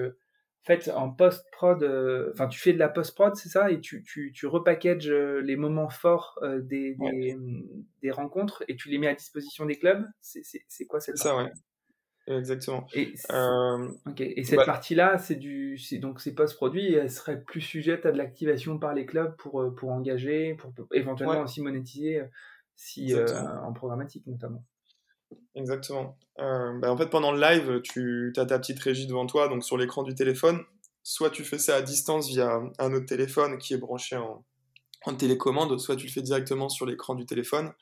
[0.62, 4.04] en fait, en post-prod, euh, enfin, tu fais de la post-prod, c'est ça, et tu,
[4.04, 6.96] tu, tu repackages euh, les moments forts euh, des,
[8.04, 10.06] des, rencontres et tu les mets à disposition des clubs?
[10.20, 11.52] C'est quoi cette ça, ouais.
[12.28, 12.86] Exactement.
[12.94, 13.14] Et,
[14.20, 18.78] et cette partie-là, c'est du, donc ces post-produits, elles seraient plus sujettes à de l'activation
[18.78, 22.24] par les clubs pour, pour engager, pour, éventuellement aussi monétiser
[22.76, 24.64] si, en programmatique notamment.
[25.56, 26.18] Exactement.
[26.40, 29.64] Euh, bah, en fait, pendant le live, tu as ta petite régie devant toi, donc
[29.64, 30.62] sur l'écran du téléphone.
[31.04, 34.46] Soit tu fais ça à distance via un autre téléphone qui est branché en,
[35.06, 37.74] en télécommande, soit tu le fais directement sur l'écran du téléphone.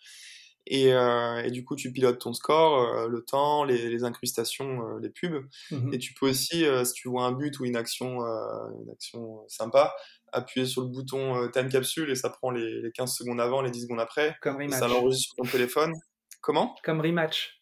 [0.72, 4.98] Et, euh, et, du coup, tu pilotes ton score, euh, le temps, les, les incrustations,
[4.98, 5.46] les pubs.
[5.72, 9.44] Mmh et tu peux aussi, si tu vois un but ou une action, une action
[9.48, 9.96] sympa,
[10.32, 13.72] appuyer sur le bouton time capsule et ça prend les, les, 15 secondes avant, les
[13.72, 14.36] 10 secondes après.
[14.42, 15.94] Comme ça l'enregistre sur ton téléphone.
[16.42, 16.76] Comment?
[16.84, 17.60] Comme rematch.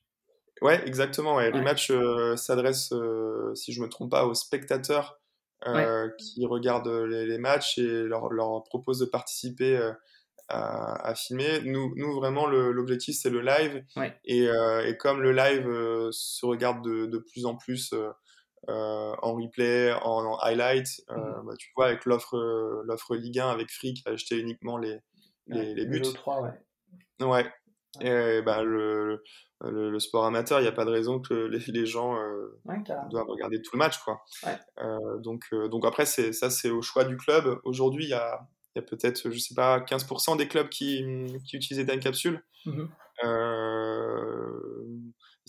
[0.61, 1.35] Ouais, exactement.
[1.35, 1.49] Ouais.
[1.49, 5.19] Rematch euh, s'adresse, euh, si je me trompe pas, aux spectateurs
[5.67, 9.77] euh, qui regardent les, matchs et leur, leur propose de participer
[10.49, 11.61] à, à, filmer.
[11.61, 13.83] Nous, nous vraiment, l'objectif, c'est le live.
[14.25, 15.67] Et, et, comme le live
[16.11, 17.93] se regarde de, de, plus en plus
[18.67, 21.15] en replay, en, highlight, mmh.
[21.45, 24.99] bah, tu vois, avec l'offre Ligue 1 avec Free qui va acheter uniquement les,
[25.47, 26.01] les, les buts.
[26.01, 27.25] 3, ouais.
[27.25, 27.51] Ouais,
[28.01, 29.23] et bah, le,
[29.61, 32.59] le, sport amateur, il n'y a pas de raison que les, les gens euh,
[33.09, 33.97] doivent regarder tout le match.
[33.99, 34.21] Quoi.
[34.79, 37.59] Euh, donc, euh, donc après, ça, c'est au choix du club.
[37.63, 41.03] Aujourd'hui, il y a, y a peut-être, je sais pas, 15% des clubs qui,
[41.45, 42.43] qui utilisent Time Capsule.
[42.65, 42.85] Mmh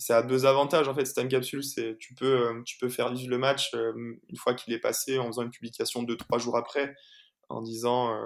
[0.01, 1.03] ça a deux avantages en fait.
[1.03, 4.79] Time Capsule, c'est tu peux, tu peux faire vivre le match une fois qu'il est
[4.79, 6.95] passé en faisant une publication deux trois jours après,
[7.49, 8.17] en disant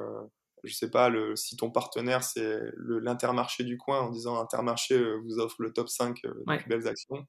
[0.64, 5.20] je sais pas, le, si ton partenaire c'est l'intermarché du coin en disant Intermarché euh,
[5.24, 7.28] vous offre le top 5 euh, des plus belles actions.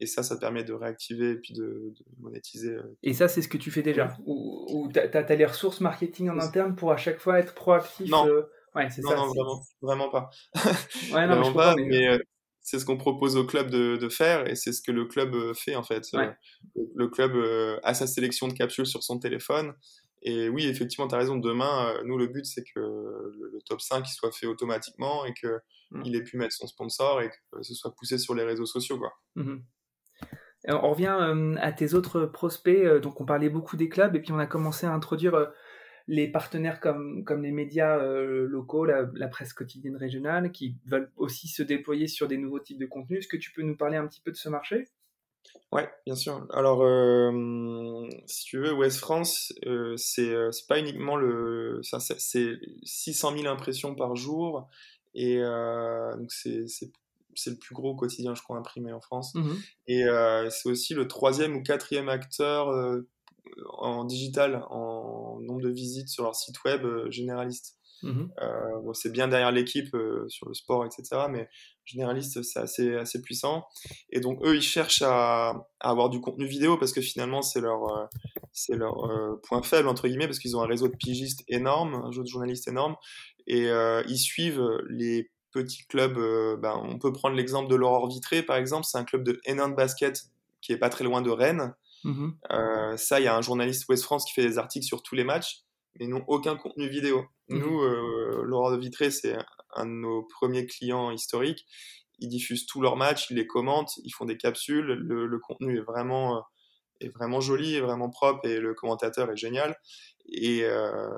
[0.00, 2.72] Et ça, ça te permet de réactiver et puis de, monétiser.
[2.72, 4.16] Euh, et ça, c'est ce que tu fais déjà?
[4.26, 8.26] Ou, tu as, les ressources marketing en interne pour à chaque fois être proactif Non,
[8.74, 10.30] ouais, c'est ça, non vraiment, vraiment, pas.
[11.12, 12.18] ouais, non, vraiment pas, mais,
[12.64, 15.34] c'est ce qu'on propose au club de, de faire et c'est ce que le club
[15.52, 16.06] fait en fait.
[16.94, 17.32] Le, club
[17.82, 19.74] a sa sélection de capsules sur son téléphone
[20.22, 21.36] et oui, effectivement, tu as raison.
[21.36, 25.50] Demain, euh, nous, le but, c'est que le, top 5 soit fait automatiquement et qu'il
[25.90, 26.14] mmh.
[26.14, 28.98] ait pu mettre son sponsor et que ce soit poussé sur les réseaux sociaux.
[28.98, 29.12] Quoi.
[29.36, 29.58] Mmh
[30.68, 32.84] on revient euh, à tes autres prospects.
[32.84, 35.50] Euh, donc, on parlait beaucoup des clubs et puis on a commencé à introduire
[36.06, 41.48] les partenaires comme, comme les médias locaux, la, la, presse quotidienne régionale, qui veulent aussi
[41.48, 43.20] se déployer sur des nouveaux types de contenus.
[43.20, 44.84] Est-ce que tu peux nous parler un petit peu de ce marché?
[45.72, 46.46] Ouais, bien sûr.
[46.52, 51.80] Alors, euh, si tu veux, West France, euh, euh, c'est pas uniquement le.
[51.82, 54.68] C'est 600 000 impressions par jour.
[55.14, 56.66] Et donc, c'est
[57.46, 59.34] le plus gros quotidien, je crois, imprimé en France.
[59.34, 59.52] Mmh
[59.88, 60.04] et
[60.50, 62.68] c'est aussi le troisième ou quatrième acteur
[63.78, 67.78] en digital, en nombre de visites sur leur site web généraliste.
[68.02, 68.24] Mmh
[68.82, 69.96] bon, c'est bien derrière l'équipe
[70.28, 71.26] sur le sport, etc.
[71.30, 71.48] Mais
[71.84, 73.64] généraliste, c'est assez, assez puissant.
[74.10, 77.60] Et donc, eux, ils cherchent à, à avoir du contenu vidéo parce que finalement, c'est
[77.60, 78.06] leur, euh,
[78.52, 81.94] c'est leur euh, point faible, entre guillemets, parce qu'ils ont un réseau de pigistes énorme,
[81.94, 82.96] un réseau de journalistes énorme.
[83.46, 86.16] Et euh, ils suivent les petits clubs.
[86.60, 88.86] ben, on peut prendre l'exemple de l'Aurore Vitré, par exemple.
[88.86, 90.22] C'est un club de Hénin de basket
[90.60, 91.74] qui est pas très loin de Rennes.
[92.04, 92.30] Mmh
[92.96, 95.24] ça, il y a un journaliste West France qui fait des articles sur tous les
[95.24, 95.62] matchs,
[95.98, 97.24] mais n'ont aucun contenu vidéo.
[97.48, 97.80] Mmh Nous,
[98.44, 99.36] l'Aurore de Vitré, c'est
[99.74, 101.66] un de nos premiers clients historiques.
[102.18, 104.84] Ils diffusent tous leurs matchs, ils les commentent, ils font des capsules.
[104.84, 106.40] Le, contenu est vraiment, euh,
[107.00, 109.76] est vraiment joli, est vraiment propre et le commentateur est génial.
[110.26, 111.10] Et, euh,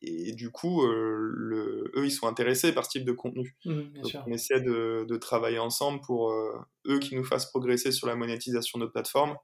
[0.00, 3.56] et du coup, euh, le, eux, ils sont intéressés par ce type de contenu.
[3.64, 8.14] Mmh, on essaie de, de, travailler ensemble pour eux qui nous fassent progresser sur la
[8.14, 9.36] monétisation de notre plateforme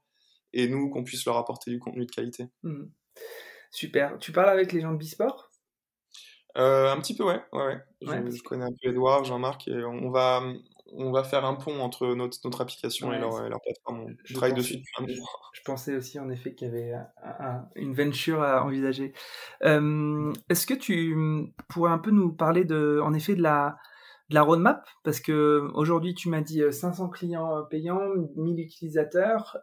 [0.53, 2.47] et nous qu'on puisse leur apporter du contenu de qualité.
[2.63, 2.85] Mmh.
[3.71, 4.19] Super.
[4.19, 5.51] Tu parles avec les gens de Bisport?
[6.57, 7.43] Un petit peu, ouais.
[7.53, 10.43] ouais, Je, connais un peu Edouard, Jean-Marc, et on va,
[10.93, 14.15] on va faire un pont entre notre, notre application et, leur, plateforme.
[14.25, 14.83] Je, travaille dessus
[15.53, 16.95] Je pensais aussi en effet qu'il y avait
[17.75, 19.13] une venture à envisager.
[19.61, 21.17] Est-ce que tu
[21.69, 23.77] pourrais un peu nous parler de, en effet de la,
[24.31, 24.87] de la roadmap?
[25.03, 28.01] Parce que aujourd'hui tu m'as dit 500 clients payants,
[28.37, 29.59] 1000 utilisateurs.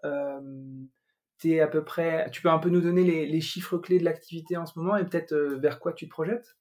[1.60, 4.66] À peu près, tu peux un peu nous donner les, chiffres clés de l'activité en
[4.66, 6.56] ce moment et peut-être vers quoi tu te projettes?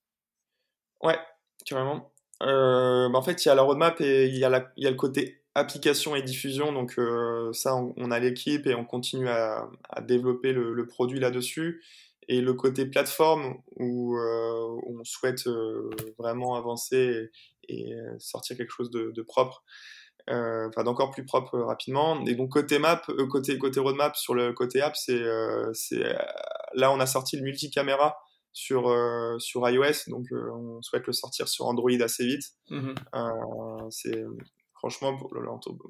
[1.03, 1.19] Ouais,
[1.65, 2.13] carrément.
[2.43, 5.43] Euh, bah, en fait, il y a la roadmap et il y, a le côté
[5.55, 6.73] application et diffusion.
[6.73, 9.69] Donc euh, ça, on, a l'équipe et on continue à,
[10.03, 11.83] développer le, produit là-dessus.
[12.29, 15.45] Et le côté plateforme où, euh, on souhaite
[16.19, 17.31] vraiment avancer
[17.69, 19.65] et, sortir quelque chose de propre,
[20.29, 22.25] enfin d'encore plus propre rapidement.
[22.27, 25.23] Et donc côté map, côté côté roadmap sur le côté app, c'est
[25.73, 26.03] c'est
[26.75, 28.17] là on a sorti le multicaméra
[28.53, 32.45] sur, euh, sur iOS, donc euh, on souhaite le sortir sur Android assez vite.
[32.71, 34.25] Mmh euh, c'est
[34.75, 35.17] franchement,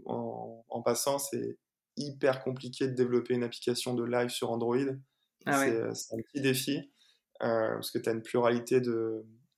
[0.06, 1.58] en, en, passant, c'est
[1.96, 4.76] hyper compliqué de développer une application de live sur Android.
[5.46, 6.92] Ah c'est un petit défi
[7.40, 8.80] parce que tu as une pluralité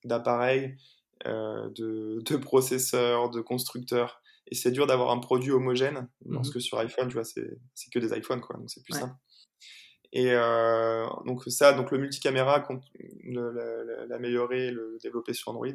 [0.04, 0.76] d'appareils,
[1.26, 4.22] de, de, de, processeurs, de constructeurs.
[4.48, 7.90] Et c'est dur d'avoir un produit homogène, mmh parce que sur iPhone, tu vois, c'est
[7.92, 9.14] que des iPhones, quoi, donc c'est plus simple.
[10.16, 12.64] Et euh, donc ça, donc le multicaméra,
[14.08, 15.66] l'améliorer, le développer sur Android.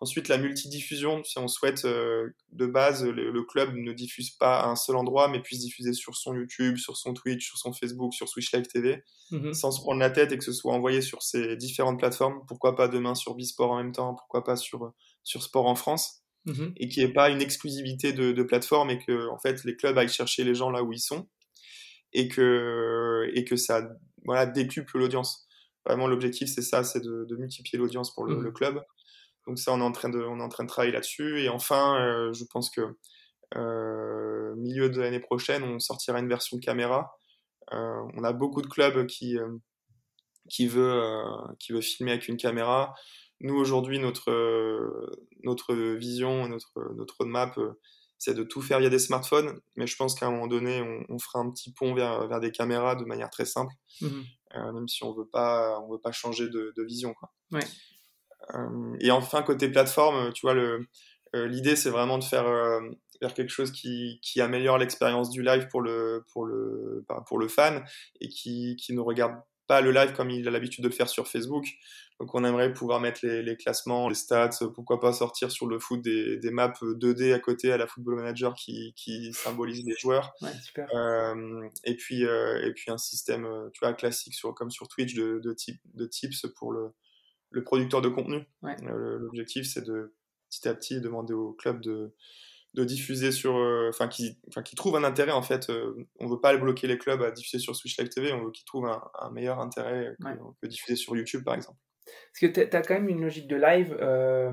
[0.00, 4.68] Ensuite, la multidiffusion, si on souhaite euh, de base, le, club ne diffuse pas à
[4.68, 8.14] un seul endroit, mais puisse diffuser sur son YouTube, sur son Twitch, sur son Facebook,
[8.14, 9.52] sur Switch Live TV, mhm.
[9.52, 12.44] sans se prendre la tête et que ce soit envoyé sur ces différentes plateformes.
[12.46, 14.92] Pourquoi pas demain sur Bisport en même temps Pourquoi pas sur,
[15.24, 16.72] sur Sport en France mhm.
[16.76, 19.76] Et qu'il n'y ait pas une exclusivité de, de plateforme et que en fait, les
[19.76, 21.28] clubs aillent chercher les gens là où ils sont
[22.12, 23.88] et que, et que ça
[24.24, 25.46] voilà, décuple l'audience.
[25.86, 28.42] Vraiment, l'objectif, c'est ça, c'est de, de, multiplier l'audience pour le, mmh.
[28.42, 28.82] le, club.
[29.46, 31.40] Donc ça, on est en train de, on est en train de travailler là-dessus.
[31.40, 32.82] Et enfin, euh, je pense que
[33.56, 37.12] euh, milieu de l'année prochaine, on sortira une version caméra.
[37.72, 39.38] Euh, on a beaucoup de clubs qui,
[40.48, 41.24] qui, veut, euh,
[41.58, 42.94] qui veut filmer avec une caméra.
[43.42, 44.32] Nous, aujourd'hui, notre,
[45.42, 47.58] notre vision, notre, notre roadmap,
[48.22, 51.18] c'est de tout faire via des smartphones, mais je pense qu'à un moment donné, on,
[51.18, 54.24] fera un petit pont vers, vers, des caméras de manière très simple, mhm.
[54.54, 57.14] euh, même si on veut pas, on veut pas changer de, vision.
[57.14, 57.32] Quoi.
[57.50, 57.64] Ouais.
[58.54, 60.86] Euh, et enfin, côté plateforme, tu vois, le,
[61.34, 62.46] euh, l'idée, c'est vraiment de faire,
[63.18, 67.48] faire quelque chose qui, qui améliore l'expérience du live pour le, pour le, pour le
[67.48, 67.84] fan
[68.20, 69.34] et qui, qui ne regarde
[69.66, 71.66] pas le live comme il a l'habitude de le faire sur Facebook.
[72.20, 76.00] Donc on aimerait pouvoir mettre les, classements, les stats, pourquoi pas sortir sur le foot
[76.02, 80.32] des, maps 2D à côté à la Football Manager qui, qui symbolise les joueurs.
[80.94, 84.86] Euh, et, puis, euh, et puis un système euh, tu vois, classique sur, comme sur
[84.88, 85.56] Twitch de, de,
[85.94, 86.92] de tips pour le,
[87.50, 88.46] le producteur de contenu.
[88.62, 90.14] L'objectif c'est de
[90.48, 92.14] petit à petit demander au club de,
[92.74, 93.54] de diffuser sur,
[93.88, 95.70] enfin qui, enfin qui trouve un intérêt en fait.
[96.20, 98.64] on veut pas bloquer les clubs à diffuser sur Switch Live TV, on veut qu'ils
[98.64, 100.28] trouvent un, un, meilleur intérêt que,
[100.62, 101.78] que, diffuser sur YouTube par exemple.
[102.06, 104.50] Parce que tu as quand même une logique de live, euh,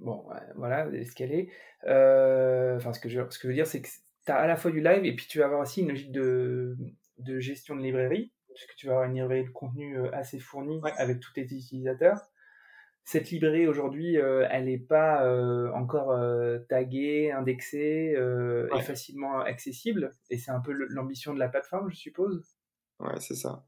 [0.00, 0.24] bon,
[0.56, 1.48] voilà, ce qu'elle est.
[1.86, 4.46] Euh, enfin, ce que je, ce que je veux dire, c'est que tu as à
[4.46, 6.76] la fois du live et puis tu vas avoir aussi une logique de,
[7.18, 10.80] de gestion de librairie, puisque tu vas avoir une librairie de contenu euh, assez fournie
[10.96, 12.20] avec tous tes utilisateurs.
[13.04, 15.26] Cette librairie aujourd'hui, elle n'est pas
[15.74, 16.16] encore
[16.68, 20.12] taguée, indexée et facilement accessible.
[20.30, 22.56] Et c'est un peu l'ambition de la plateforme, je suppose.
[23.00, 23.64] Ouais, c'est ça.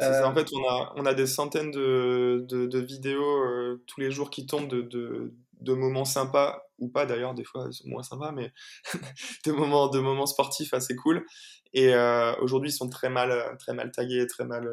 [0.00, 4.10] Euh, en fait, on a, on a des centaines de, de, vidéos euh, tous les
[4.10, 8.30] jours qui tombent de, de, de, moments sympas, ou pas d'ailleurs, des fois moins sympas,
[8.30, 8.52] mais
[9.44, 11.26] de, moments, de moments sportifs assez cool.
[11.72, 14.68] Et euh, aujourd'hui, ils sont très mal, très mal tagués, très mal.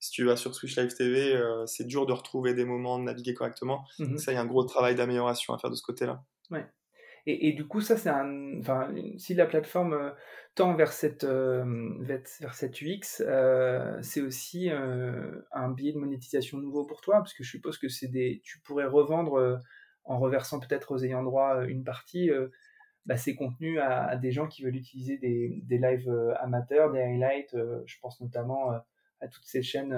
[0.00, 3.34] Si tu vas sur Switch Live TV, c'est dur de retrouver des moments, de naviguer
[3.34, 3.84] correctement.
[3.98, 6.24] Mmh ça, il y a un gros travail d'amélioration à faire de ce côté-là.
[6.50, 6.66] Ouais.
[7.26, 8.58] Et, et, du coup, ça, c'est un.
[8.58, 10.14] Enfin, si la plateforme
[10.54, 11.64] tend vers cette, euh,
[12.00, 17.34] vers cette UX, euh, c'est aussi euh, un biais de monétisation nouveau pour toi, parce
[17.34, 19.60] que je suppose que c'est des, tu pourrais revendre
[20.04, 22.30] en reversant peut-être aux ayants droit une partie
[23.06, 26.10] bah, ces contenus à, des gens qui veulent utiliser des, des lives
[26.40, 27.56] amateurs, des highlights.
[27.86, 28.72] je pense notamment
[29.20, 29.94] à toutes ces chaînes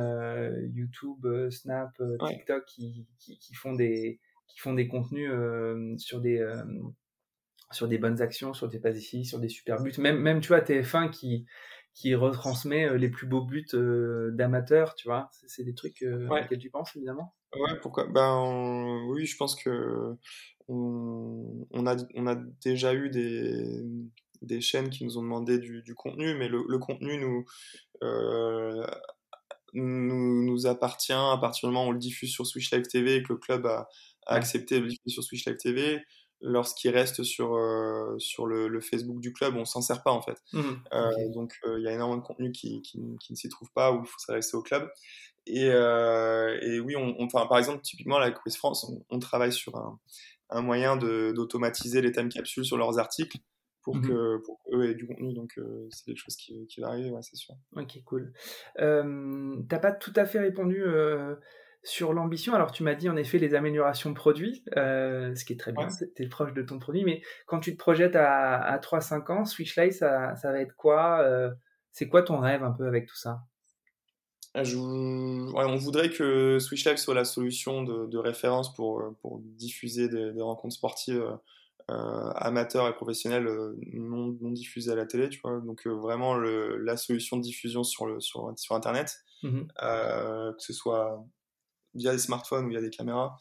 [0.75, 1.91] YouTube, Snap,
[2.27, 5.31] TikTok qui, qui, qui, font des qui font des contenus
[5.99, 6.45] sur des
[7.73, 9.93] sur des bonnes actions, sur des passes ici, sur des super buts.
[9.99, 11.47] Même, même tu vois, TF1 qui,
[11.95, 15.31] qui retransmet euh, les plus beaux buts euh, d'amateurs, tu vois.
[15.47, 17.35] C'est des trucs euh, auxquels tu penses, évidemment?
[17.55, 18.07] Ouais, pourquoi?
[18.07, 20.17] Ben oui, je pense que
[20.69, 23.83] on, on, a, on a déjà eu des,
[24.43, 27.45] des chaînes qui nous ont demandé du, du contenu, mais le, le contenu nous
[29.75, 33.17] nous, nous appartient à partir du moment où on le diffuse sur Switch Live TV
[33.17, 33.89] et que le club a,
[34.27, 36.03] a accepté de le diffuser sur Switch Live TV
[36.43, 40.39] lorsqu'il reste sur, euh, sur le, Facebook du club, on s'en sert pas en fait.
[40.53, 40.61] Mmh.
[40.93, 43.93] Euh, donc euh, il y a énormément de contenu qui, qui, ne s'y trouve pas,
[43.93, 44.91] où il faut s'adresser au club.
[45.47, 49.99] Et, et oui, on, enfin, par exemple, typiquement avec Quiz France, on, travaille sur un,
[50.51, 53.39] un moyen d'automatiser les time capsules sur leurs articles
[53.83, 55.33] pour, mmh que, pour eux aient du contenu.
[55.35, 55.59] Donc,
[55.91, 57.55] c'est quelque chose qui, qui va arriver, ouais, c'est sûr.
[57.77, 58.33] Ok, cool.
[58.79, 60.85] Euh, T'as pas tout à fait répondu
[61.85, 65.53] sur l'ambition, alors tu m'as dit en effet les améliorations de produits, euh, ce qui
[65.53, 68.57] est très bien, tu es proche de ton produit, mais quand tu te projettes à,
[68.57, 71.51] à 3-5 ans, Switchlight, ça, ça va être quoi euh,
[71.91, 73.41] C'est quoi ton rêve un peu avec tout ça?
[74.55, 80.75] Ah, On voudrait que Switchlight soit la solution de, référence pour, pour diffuser des, rencontres
[80.75, 81.35] sportives euh,
[81.89, 83.49] amateurs et professionnels
[83.93, 85.61] non, non, diffusées à la télé, tu vois.
[85.61, 90.73] Donc vraiment le, la solution de diffusion sur, le, sur, sur Internet, mmh que ce
[90.73, 91.25] soit
[91.95, 93.37] via des smartphones ou via des caméras.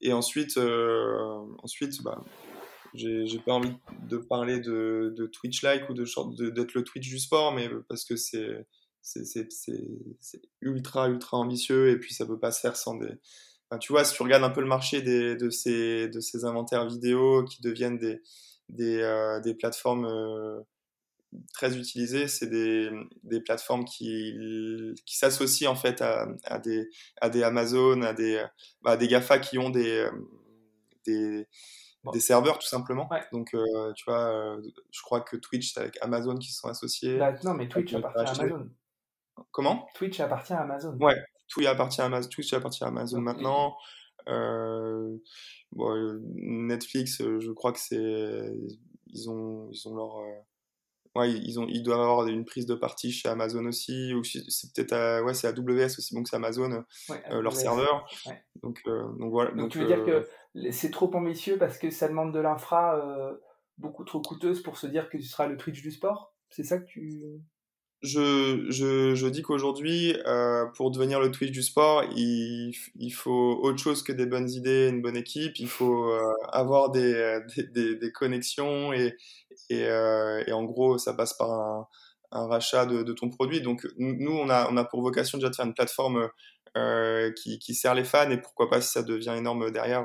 [0.00, 2.22] Et ensuite, euh, ensuite bah,
[2.94, 3.74] j'ai pas envie
[4.08, 8.16] de parler de, de Twitch-like ou de d'être le Twitch du sport, mais parce que
[8.16, 8.66] c'est
[10.60, 13.12] ultra ultra ambitieux et puis ça peut pas se faire sans des.
[13.78, 16.86] Tu vois, si tu regardes un peu le marché des, de, ces, de ces inventaires
[16.86, 18.20] vidéo qui deviennent des,
[18.68, 20.60] des, euh, des plateformes euh,
[21.52, 22.90] très utilisées, c'est des,
[23.22, 24.34] des, plateformes qui,
[25.04, 26.88] qui s'associent en fait à, à, des,
[27.20, 28.44] à des Amazon, à des,
[28.82, 30.08] bah, des GAFA qui ont des,
[31.06, 31.46] des,
[32.12, 33.08] des serveurs tout simplement.
[33.32, 36.68] Donc euh, tu vois, euh, je crois que Twitch c'est avec Amazon qui se sont
[36.68, 37.18] associés.
[37.18, 38.70] Bah, non, mais Twitch appartient à Amazon.
[39.50, 39.88] Comment?
[39.94, 40.96] Twitch appartient à Amazon.
[41.00, 41.16] Ouais,
[41.48, 43.76] Twitch appartient à Amazon, Twitch appartient à Amazon maintenant.
[44.28, 45.16] Euh,
[45.72, 48.52] bon, Netflix, je crois que c'est
[49.06, 50.44] ils ont ils ont leur
[51.16, 54.72] ouais, ils, ont, ils doivent avoir une prise de partie chez Amazon aussi, ou c'est
[54.74, 58.06] peut-être ouais, c'est AWS aussi, donc c'est Amazon, euh, leur serveur.
[58.62, 59.52] Donc, euh, donc voilà.
[59.52, 63.00] Donc, tu veux dire euh, que c'est trop ambitieux parce que ça demande de l'infra
[63.78, 66.34] beaucoup trop coûteuse pour se dire que tu seras le Twitch du sport?
[66.48, 67.22] C'est ça que tu
[68.04, 73.58] je, je, je dis qu'aujourd'hui, euh, pour devenir le Twitch du sport, il, il, faut
[73.62, 75.58] autre chose que des bonnes idées, une bonne équipe.
[75.58, 77.40] Il faut euh, avoir des,
[77.72, 79.16] des, des, connexions et,
[79.70, 81.88] et, euh, et, en gros, ça passe par un,
[82.32, 83.62] un rachat de, de, ton produit.
[83.62, 86.28] Donc, nous, on a, on a pour vocation déjà de faire une plateforme
[86.76, 90.04] euh, qui, qui, sert les fans et pourquoi pas si ça devient énorme derrière.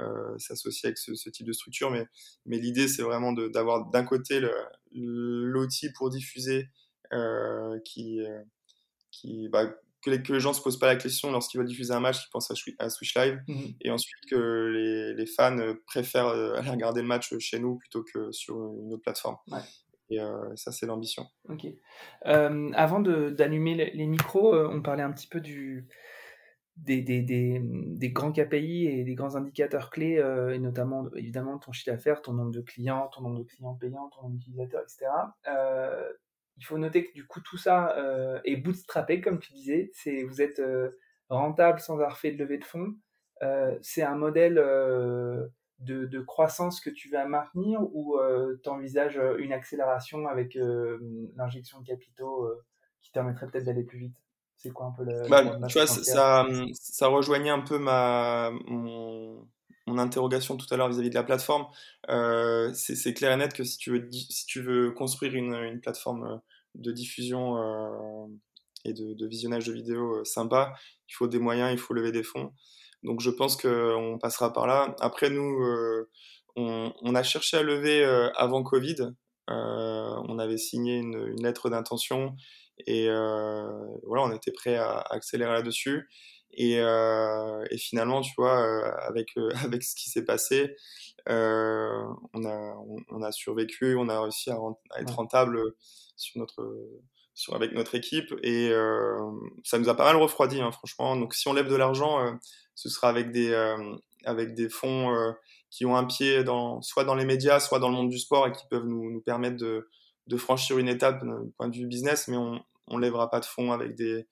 [0.00, 2.06] Euh, s'associer avec ce, ce, type de structure, mais,
[2.46, 4.40] mais l'idée c'est vraiment d'avoir d'un côté
[4.92, 6.70] l'outil pour diffuser
[7.84, 8.42] qui, euh,
[9.10, 9.66] qui bah,
[10.02, 12.20] que, les, que, les, gens se posent pas la question lorsqu'ils veulent diffuser un match,
[12.20, 16.70] qu'ils pensent à, Switch Live, mmh et ensuite que les, les, fans préfèrent euh, aller
[16.70, 19.36] regarder le match chez nous plutôt que sur une autre plateforme.
[20.12, 20.18] Et
[20.56, 21.24] ça, c'est l'ambition.
[21.48, 21.66] Ok.
[22.26, 25.86] Euh, avant d'allumer les, les, micros, on parlait un petit peu du,
[26.76, 30.16] des, des, des, des, grands KPI et des grands indicateurs clés,
[30.52, 34.08] et notamment évidemment ton chiffre d'affaires, ton nombre de clients, ton nombre de clients payants,
[34.08, 35.06] ton nombre d'utilisateurs, etc.
[36.60, 39.90] Il faut noter que du coup tout ça euh, est bootstrappé, comme tu disais.
[39.94, 40.90] C'est vous êtes euh,
[41.30, 42.94] rentable sans avoir fait de levée de fonds.
[43.42, 48.18] Euh, c'est un modèle de, croissance que tu vas maintenir ou
[48.62, 50.54] tu envisages une accélération avec
[51.34, 52.46] l'injection de capitaux
[53.00, 54.16] qui permettrait peut-être d'aller plus vite?
[54.56, 55.26] C'est quoi un peu le.
[55.30, 59.48] Bah, tu vois, ça, ça rejoignait un peu ma, mon,
[59.90, 61.66] mon interrogation tout à l'heure vis-à-vis de la plateforme,
[62.08, 65.80] euh, c'est clair et net que si tu veux, si tu veux construire une, une
[65.80, 66.40] plateforme
[66.74, 68.26] de diffusion euh,
[68.84, 70.72] et de, de, visionnage de vidéos euh, sympa,
[71.08, 72.52] il faut des moyens, il faut lever des fonds.
[73.02, 74.94] Donc je pense qu'on passera par là.
[75.00, 76.10] Après, nous, euh,
[76.56, 78.04] on, on, a cherché à lever
[78.36, 79.12] avant Covid.
[79.48, 82.36] on avait signé une, une lettre d'intention
[82.86, 86.08] et voilà, on était prêt à, accélérer là-dessus.
[86.52, 90.74] Et, euh, et, finalement, tu vois, euh, avec, euh, avec ce qui s'est passé,
[91.28, 92.04] euh,
[92.34, 92.76] on, a,
[93.10, 94.56] on, a survécu, on a réussi à,
[94.90, 95.74] à être rentable
[96.20, 96.76] sur notre,
[97.34, 98.72] sur, avec notre équipe et
[99.64, 101.16] ça nous a pas mal refroidi, hein, franchement.
[101.16, 102.18] Donc, si on lève de l'argent,
[102.74, 103.54] ce sera avec des,
[104.24, 105.14] avec des fonds
[105.70, 108.46] qui ont un pied dans, soit dans les médias, soit dans le monde du sport
[108.46, 109.88] et qui peuvent nous, nous permettre de,
[110.26, 113.44] de franchir une étape du point de vue business, mais on ne lèvera pas de
[113.44, 114.26] fonds avec des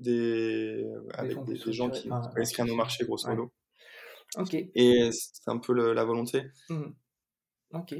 [0.00, 3.52] des, avec des, gens qui connaissent rien au marché, grosso modo.
[4.74, 6.42] Et c'est un peu la volonté.
[6.68, 6.84] Mmh.
[7.74, 7.94] Ok.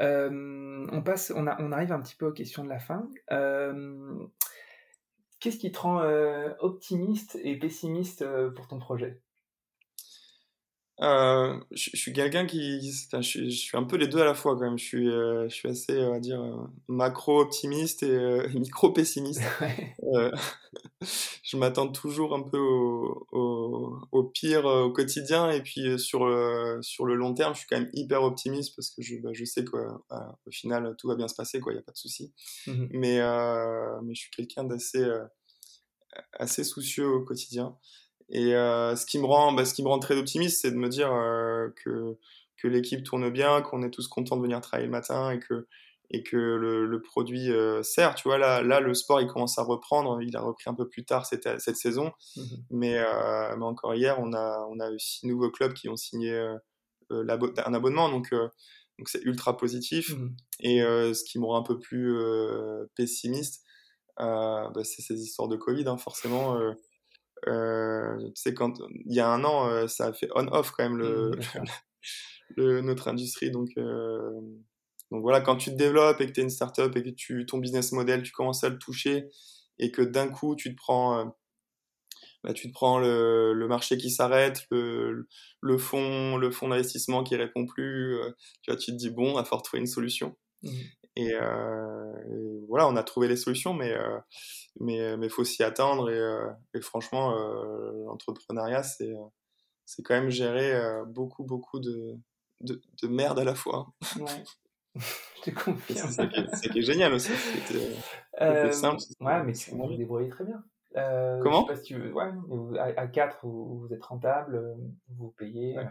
[0.00, 3.08] Euh, on passe, on, arrive un petit peu aux questions de la fin.
[3.30, 4.26] Euh,
[5.40, 9.20] qu'est-ce qui te rend euh, optimiste et pessimiste pour ton projet?
[11.02, 12.80] Euh, je, suis quelqu'un qui.
[12.80, 14.78] Je suis, je suis, un peu les deux à la fois quand même.
[14.78, 19.42] Je suis, euh, je suis assez, on va dire, euh, macro-optimiste et micro-pessimiste.
[21.42, 25.50] je m'attends toujours un peu au, au, au, pire au quotidien.
[25.50, 28.90] Et puis sur, le, sur le long terme, je suis quand même hyper optimiste parce
[28.90, 31.82] que je, bah, je sais qu'au final, tout va bien se passer, il n'y a
[31.82, 32.32] pas de souci.
[32.66, 33.20] Mmh mais,
[34.02, 35.06] mais je suis quelqu'un d'assez
[36.34, 37.76] assez soucieux au quotidien.
[38.30, 40.76] Et euh, ce, qui me rend, bah, ce qui me rend très optimiste, c'est de
[40.76, 42.16] me dire euh, que,
[42.56, 45.66] que l'équipe tourne bien, qu'on est tous contents de venir travailler le matin et que,
[46.10, 48.14] et que le, le produit euh, sert.
[48.14, 50.22] Tu vois, là, là, le sport, il commence à reprendre.
[50.22, 52.12] Il a repris un peu plus tard cette, cette saison.
[52.36, 53.04] Mmh mais,
[53.56, 56.32] mais, encore hier, on a, on a eu six nouveaux clubs qui ont signé
[57.10, 58.08] un abonnement.
[58.08, 60.10] Donc, donc c'est ultra positif.
[60.10, 62.16] Mmh et ce qui me rend un peu plus
[62.94, 63.64] pessimiste,
[64.16, 66.56] bah, c'est ces histoires de Covid, hein, forcément.
[67.48, 70.84] Euh, tu sais, quand il y a un an, euh, ça a fait on-off quand
[70.84, 71.64] même le, mmh,
[72.56, 73.50] le, notre industrie.
[73.50, 74.30] Donc, euh,
[75.10, 77.46] donc voilà, quand tu te développes et que tu es une startup et que tu,
[77.46, 79.28] ton business model, tu commences à le toucher
[79.78, 81.34] et que d'un coup, tu te prends.
[82.42, 85.28] Bah, tu te prends le, le marché qui s'arrête, le,
[85.60, 88.18] le fonds le fond d'investissement qui répond plus,
[88.62, 90.36] tu vois, tu te dis bon, il va falloir trouver une solution.
[90.62, 90.70] Mmh.
[91.20, 93.94] Et, euh, et, voilà, on a trouvé les solutions, mais
[94.78, 99.12] mais mais faut s'y attendre et, euh, et franchement euh, l'entrepreneuriat c'est
[99.84, 102.16] c'est quand même gérer euh, beaucoup beaucoup de,
[102.60, 104.44] de, de merde à la fois ouais.
[104.96, 106.10] je te confirme.
[106.10, 110.62] C'est qui est génial aussi c'était simple ouais mais tu vous débrouillez très bien.
[110.92, 112.12] Comment je sais pas si tu veux...
[112.12, 114.76] ouais, à, à 4 vous, vous, êtes rentable
[115.08, 115.86] vous payez ouais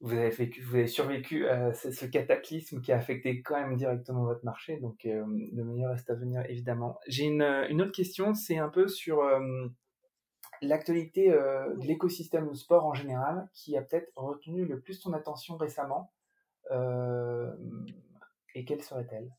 [0.00, 5.04] vous avez, survécu à ce, cataclysme qui a affecté quand même directement votre marché, donc
[5.04, 6.98] euh, le meilleur reste à venir évidemment.
[7.06, 9.66] J'ai une, une, autre question, c'est un peu sur euh,
[10.62, 15.12] l'actualité euh, de l'écosystème du sport en général, qui a peut-être retenu le plus ton
[15.12, 16.12] attention récemment,
[18.54, 19.34] et quelle serait-elle?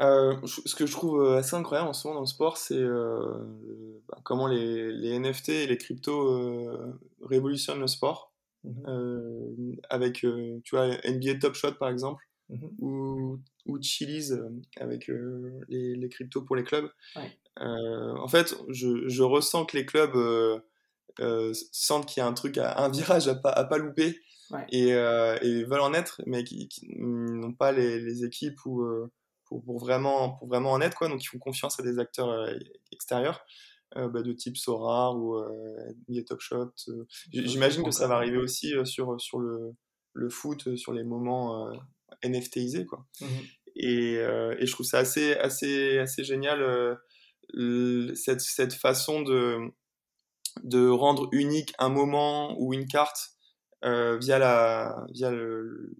[0.00, 2.82] Ce que je trouve assez incroyable en ce moment dans le sport, c'est
[4.08, 6.70] bah, comment les, les, NFT et les cryptos
[7.20, 8.32] révolutionnent le sport.
[8.66, 14.32] Mmh euh, avec, euh, tu vois, NBA Top Shot par exemple, mmh ou, ou Chili's
[14.32, 14.48] euh,
[14.80, 15.08] avec
[15.68, 16.90] les, les, cryptos pour les clubs.
[17.56, 20.16] en fait, je, je, ressens que les clubs
[21.72, 24.20] sentent qu'il y a un truc, un virage à pas, à pas louper.
[24.70, 28.84] Et, et, veulent en être, mais qui, n'ont pas les, les équipes ou,
[29.44, 31.08] pour, pour, vraiment, pour vraiment en être, quoi.
[31.08, 32.48] Donc ils font confiance à des acteurs
[32.92, 33.44] extérieurs.
[33.94, 36.72] Euh, bah, de type Sora ou euh, Top Shot.
[36.88, 37.06] Euh.
[37.32, 39.74] J'imagine que ça va arriver aussi sur, sur le,
[40.12, 41.70] le foot, sur les moments
[42.24, 42.84] NFTisés.
[42.84, 43.06] Quoi.
[43.20, 43.26] Mmh
[43.78, 46.98] et, et, je trouve ça assez, assez, assez génial,
[48.14, 49.58] cette, cette façon de,
[50.62, 53.36] de rendre unique un moment ou une carte
[53.82, 55.94] via, la, via le,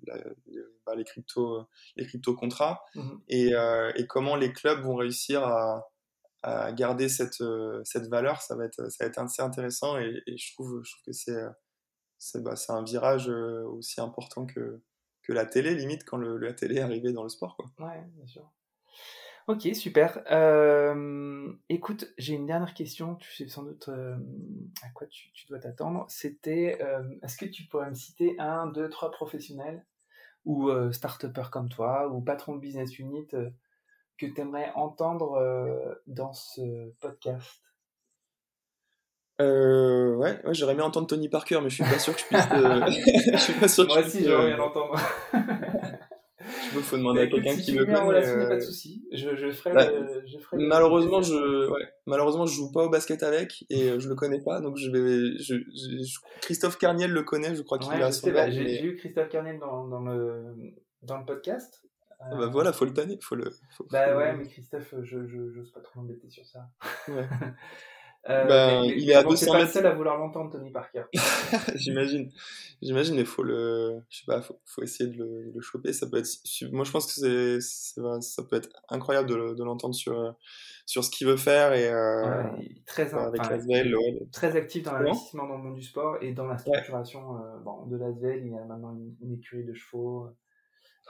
[0.86, 1.66] bah, les, crypto,
[1.96, 3.52] les crypto contrats mmh et,
[3.96, 5.86] et, comment les clubs vont réussir à,
[6.42, 10.22] à garder cette, euh, cette valeur, ça va, être, ça va être assez intéressant et,
[10.26, 11.42] je, trouve, je trouve que c'est
[12.18, 14.80] c'est bah, un virage euh, aussi important que,
[15.22, 17.56] que la télé, limite, quand la télé est arrivée dans le sport.
[17.56, 17.70] Quoi.
[17.86, 18.50] Ouais, bien sûr.
[19.48, 20.22] Ok, super.
[20.30, 23.16] Euh, écoute, j'ai une dernière question.
[23.16, 26.06] Tu sais sans doute à quoi tu, tu dois t'attendre.
[26.08, 26.80] C'était,
[27.22, 29.84] est-ce que tu pourrais me citer un, deux, trois professionnels
[30.46, 33.28] ou start-upers comme toi ou patron de business unit
[34.18, 37.62] que tu aimerais entendre euh, dans ce podcast?
[39.40, 42.26] Euh, ouais, ouais j'aurais aimé entendre Tony Parker, mais je suis pas sûr que je
[42.26, 42.48] puisse.
[42.52, 42.86] Euh,
[43.32, 44.98] je suis pas sûr Moi aussi, j'aimerais bien l'entendre.
[46.74, 48.00] Il faut demander à quelqu'un qui me connaît.
[48.00, 49.04] Relation, pas de souci.
[49.12, 49.74] Je, je ferai.
[49.74, 49.88] Bah,
[50.24, 54.14] je ferai malheureusement, je, ouais, malheureusement, je joue pas au basket avec et je le
[54.14, 55.38] connais pas, donc je vais.
[55.38, 55.56] Je,
[56.40, 58.30] Christophe Carniel le connaît, je crois qu'il ouais, a son.
[58.30, 60.44] Bah, J'ai eu Christophe Carniel dans, dans le
[61.02, 61.82] dans le podcast.
[62.30, 63.50] Ah bah voilà, faut le tanner, faut le.
[63.70, 66.68] Faut, bah ouais, mais Christophe, je j'ose pas trop m'embêter sur ça.
[67.08, 67.28] Ouais.
[68.30, 69.52] euh, bah, mais, mais, il est à 200 mètres.
[69.52, 71.04] pas le seul à vouloir l'entendre, Tony Parker.
[71.76, 72.32] J'imagine,
[72.82, 75.92] j'imagine, mais faut le, je sais pas, faut, faut essayer de le, le, choper.
[75.92, 76.28] Ça peut être,
[76.72, 80.34] moi je pense que c'est, ça peut être incroyable de, de l'entendre sur
[80.86, 84.28] sur ce qu'il veut faire et euh, ouais, très avec enfin, Lasvel, ouais.
[84.32, 87.40] très actif dans l'investissement dans le monde du sport et dans la structuration ouais.
[87.42, 88.46] euh, bon, de Lasvel.
[88.46, 90.28] Il y a maintenant une, une écurie de chevaux.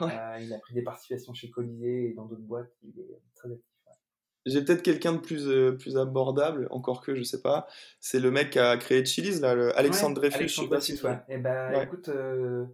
[0.00, 0.12] Ouais.
[0.12, 2.72] Euh, il a pris des participations chez Colisée et dans d'autres boîtes.
[2.82, 3.64] Il est très actif.
[3.86, 3.92] Ouais.
[4.44, 7.66] J'ai peut-être quelqu'un de plus, euh, plus abordable, encore que je sais pas.
[8.00, 10.44] C'est le mec qui a créé Chili's, là, le Alexandre ouais, Dreyfus.
[10.44, 11.14] Alexandre Dreyfus, ouais.
[11.28, 12.66] Et eh ben, écoute, euh,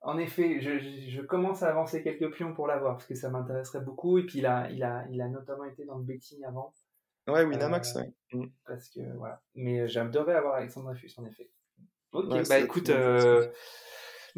[0.00, 0.78] en effet, je,
[1.10, 4.18] je, commence à avancer quelques pions pour l'avoir parce que ça m'intéresserait beaucoup.
[4.18, 6.74] Et puis il a, il a, il a notamment été dans le betting avant.
[7.28, 8.12] Ouais, Winamax, ouais.
[8.32, 8.46] Mm.
[8.66, 9.42] Parce que voilà.
[9.54, 11.50] Mais j'adorerais avoir Alexandre Dreyfus, en effet.
[12.12, 13.46] Ok, bah écoute, euh,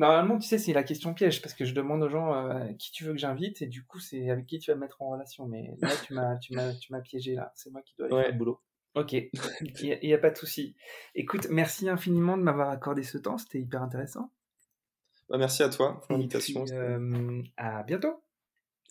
[0.01, 2.91] normalement, tu sais, c'est la question piège parce que je demande aux gens euh, qui
[2.91, 5.11] tu veux que j'invite et du coup, c'est avec qui tu vas me mettre en
[5.11, 5.47] relation.
[5.47, 7.53] Mais là, tu m'as, tu m'as, tu m'as piégé là.
[7.55, 8.61] C'est moi qui dois aller faire le boulot.
[8.97, 9.31] Ok, il
[10.03, 10.75] n'y a, pas de souci.
[11.15, 13.39] Écoute, merci infiniment de m'avoir accordé ce temps.
[13.39, 14.33] C'était hyper intéressant.
[15.29, 16.65] Bah, merci à toi pour l'invitation.
[16.73, 18.25] Euh, à bientôt.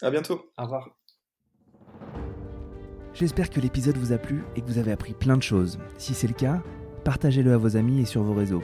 [0.01, 0.53] À bientôt.
[0.57, 0.97] Au revoir.
[3.13, 5.79] J'espère que l'épisode vous a plu et que vous avez appris plein de choses.
[5.97, 6.63] Si c'est le cas,
[7.03, 8.63] partagez-le à vos amis et sur vos réseaux.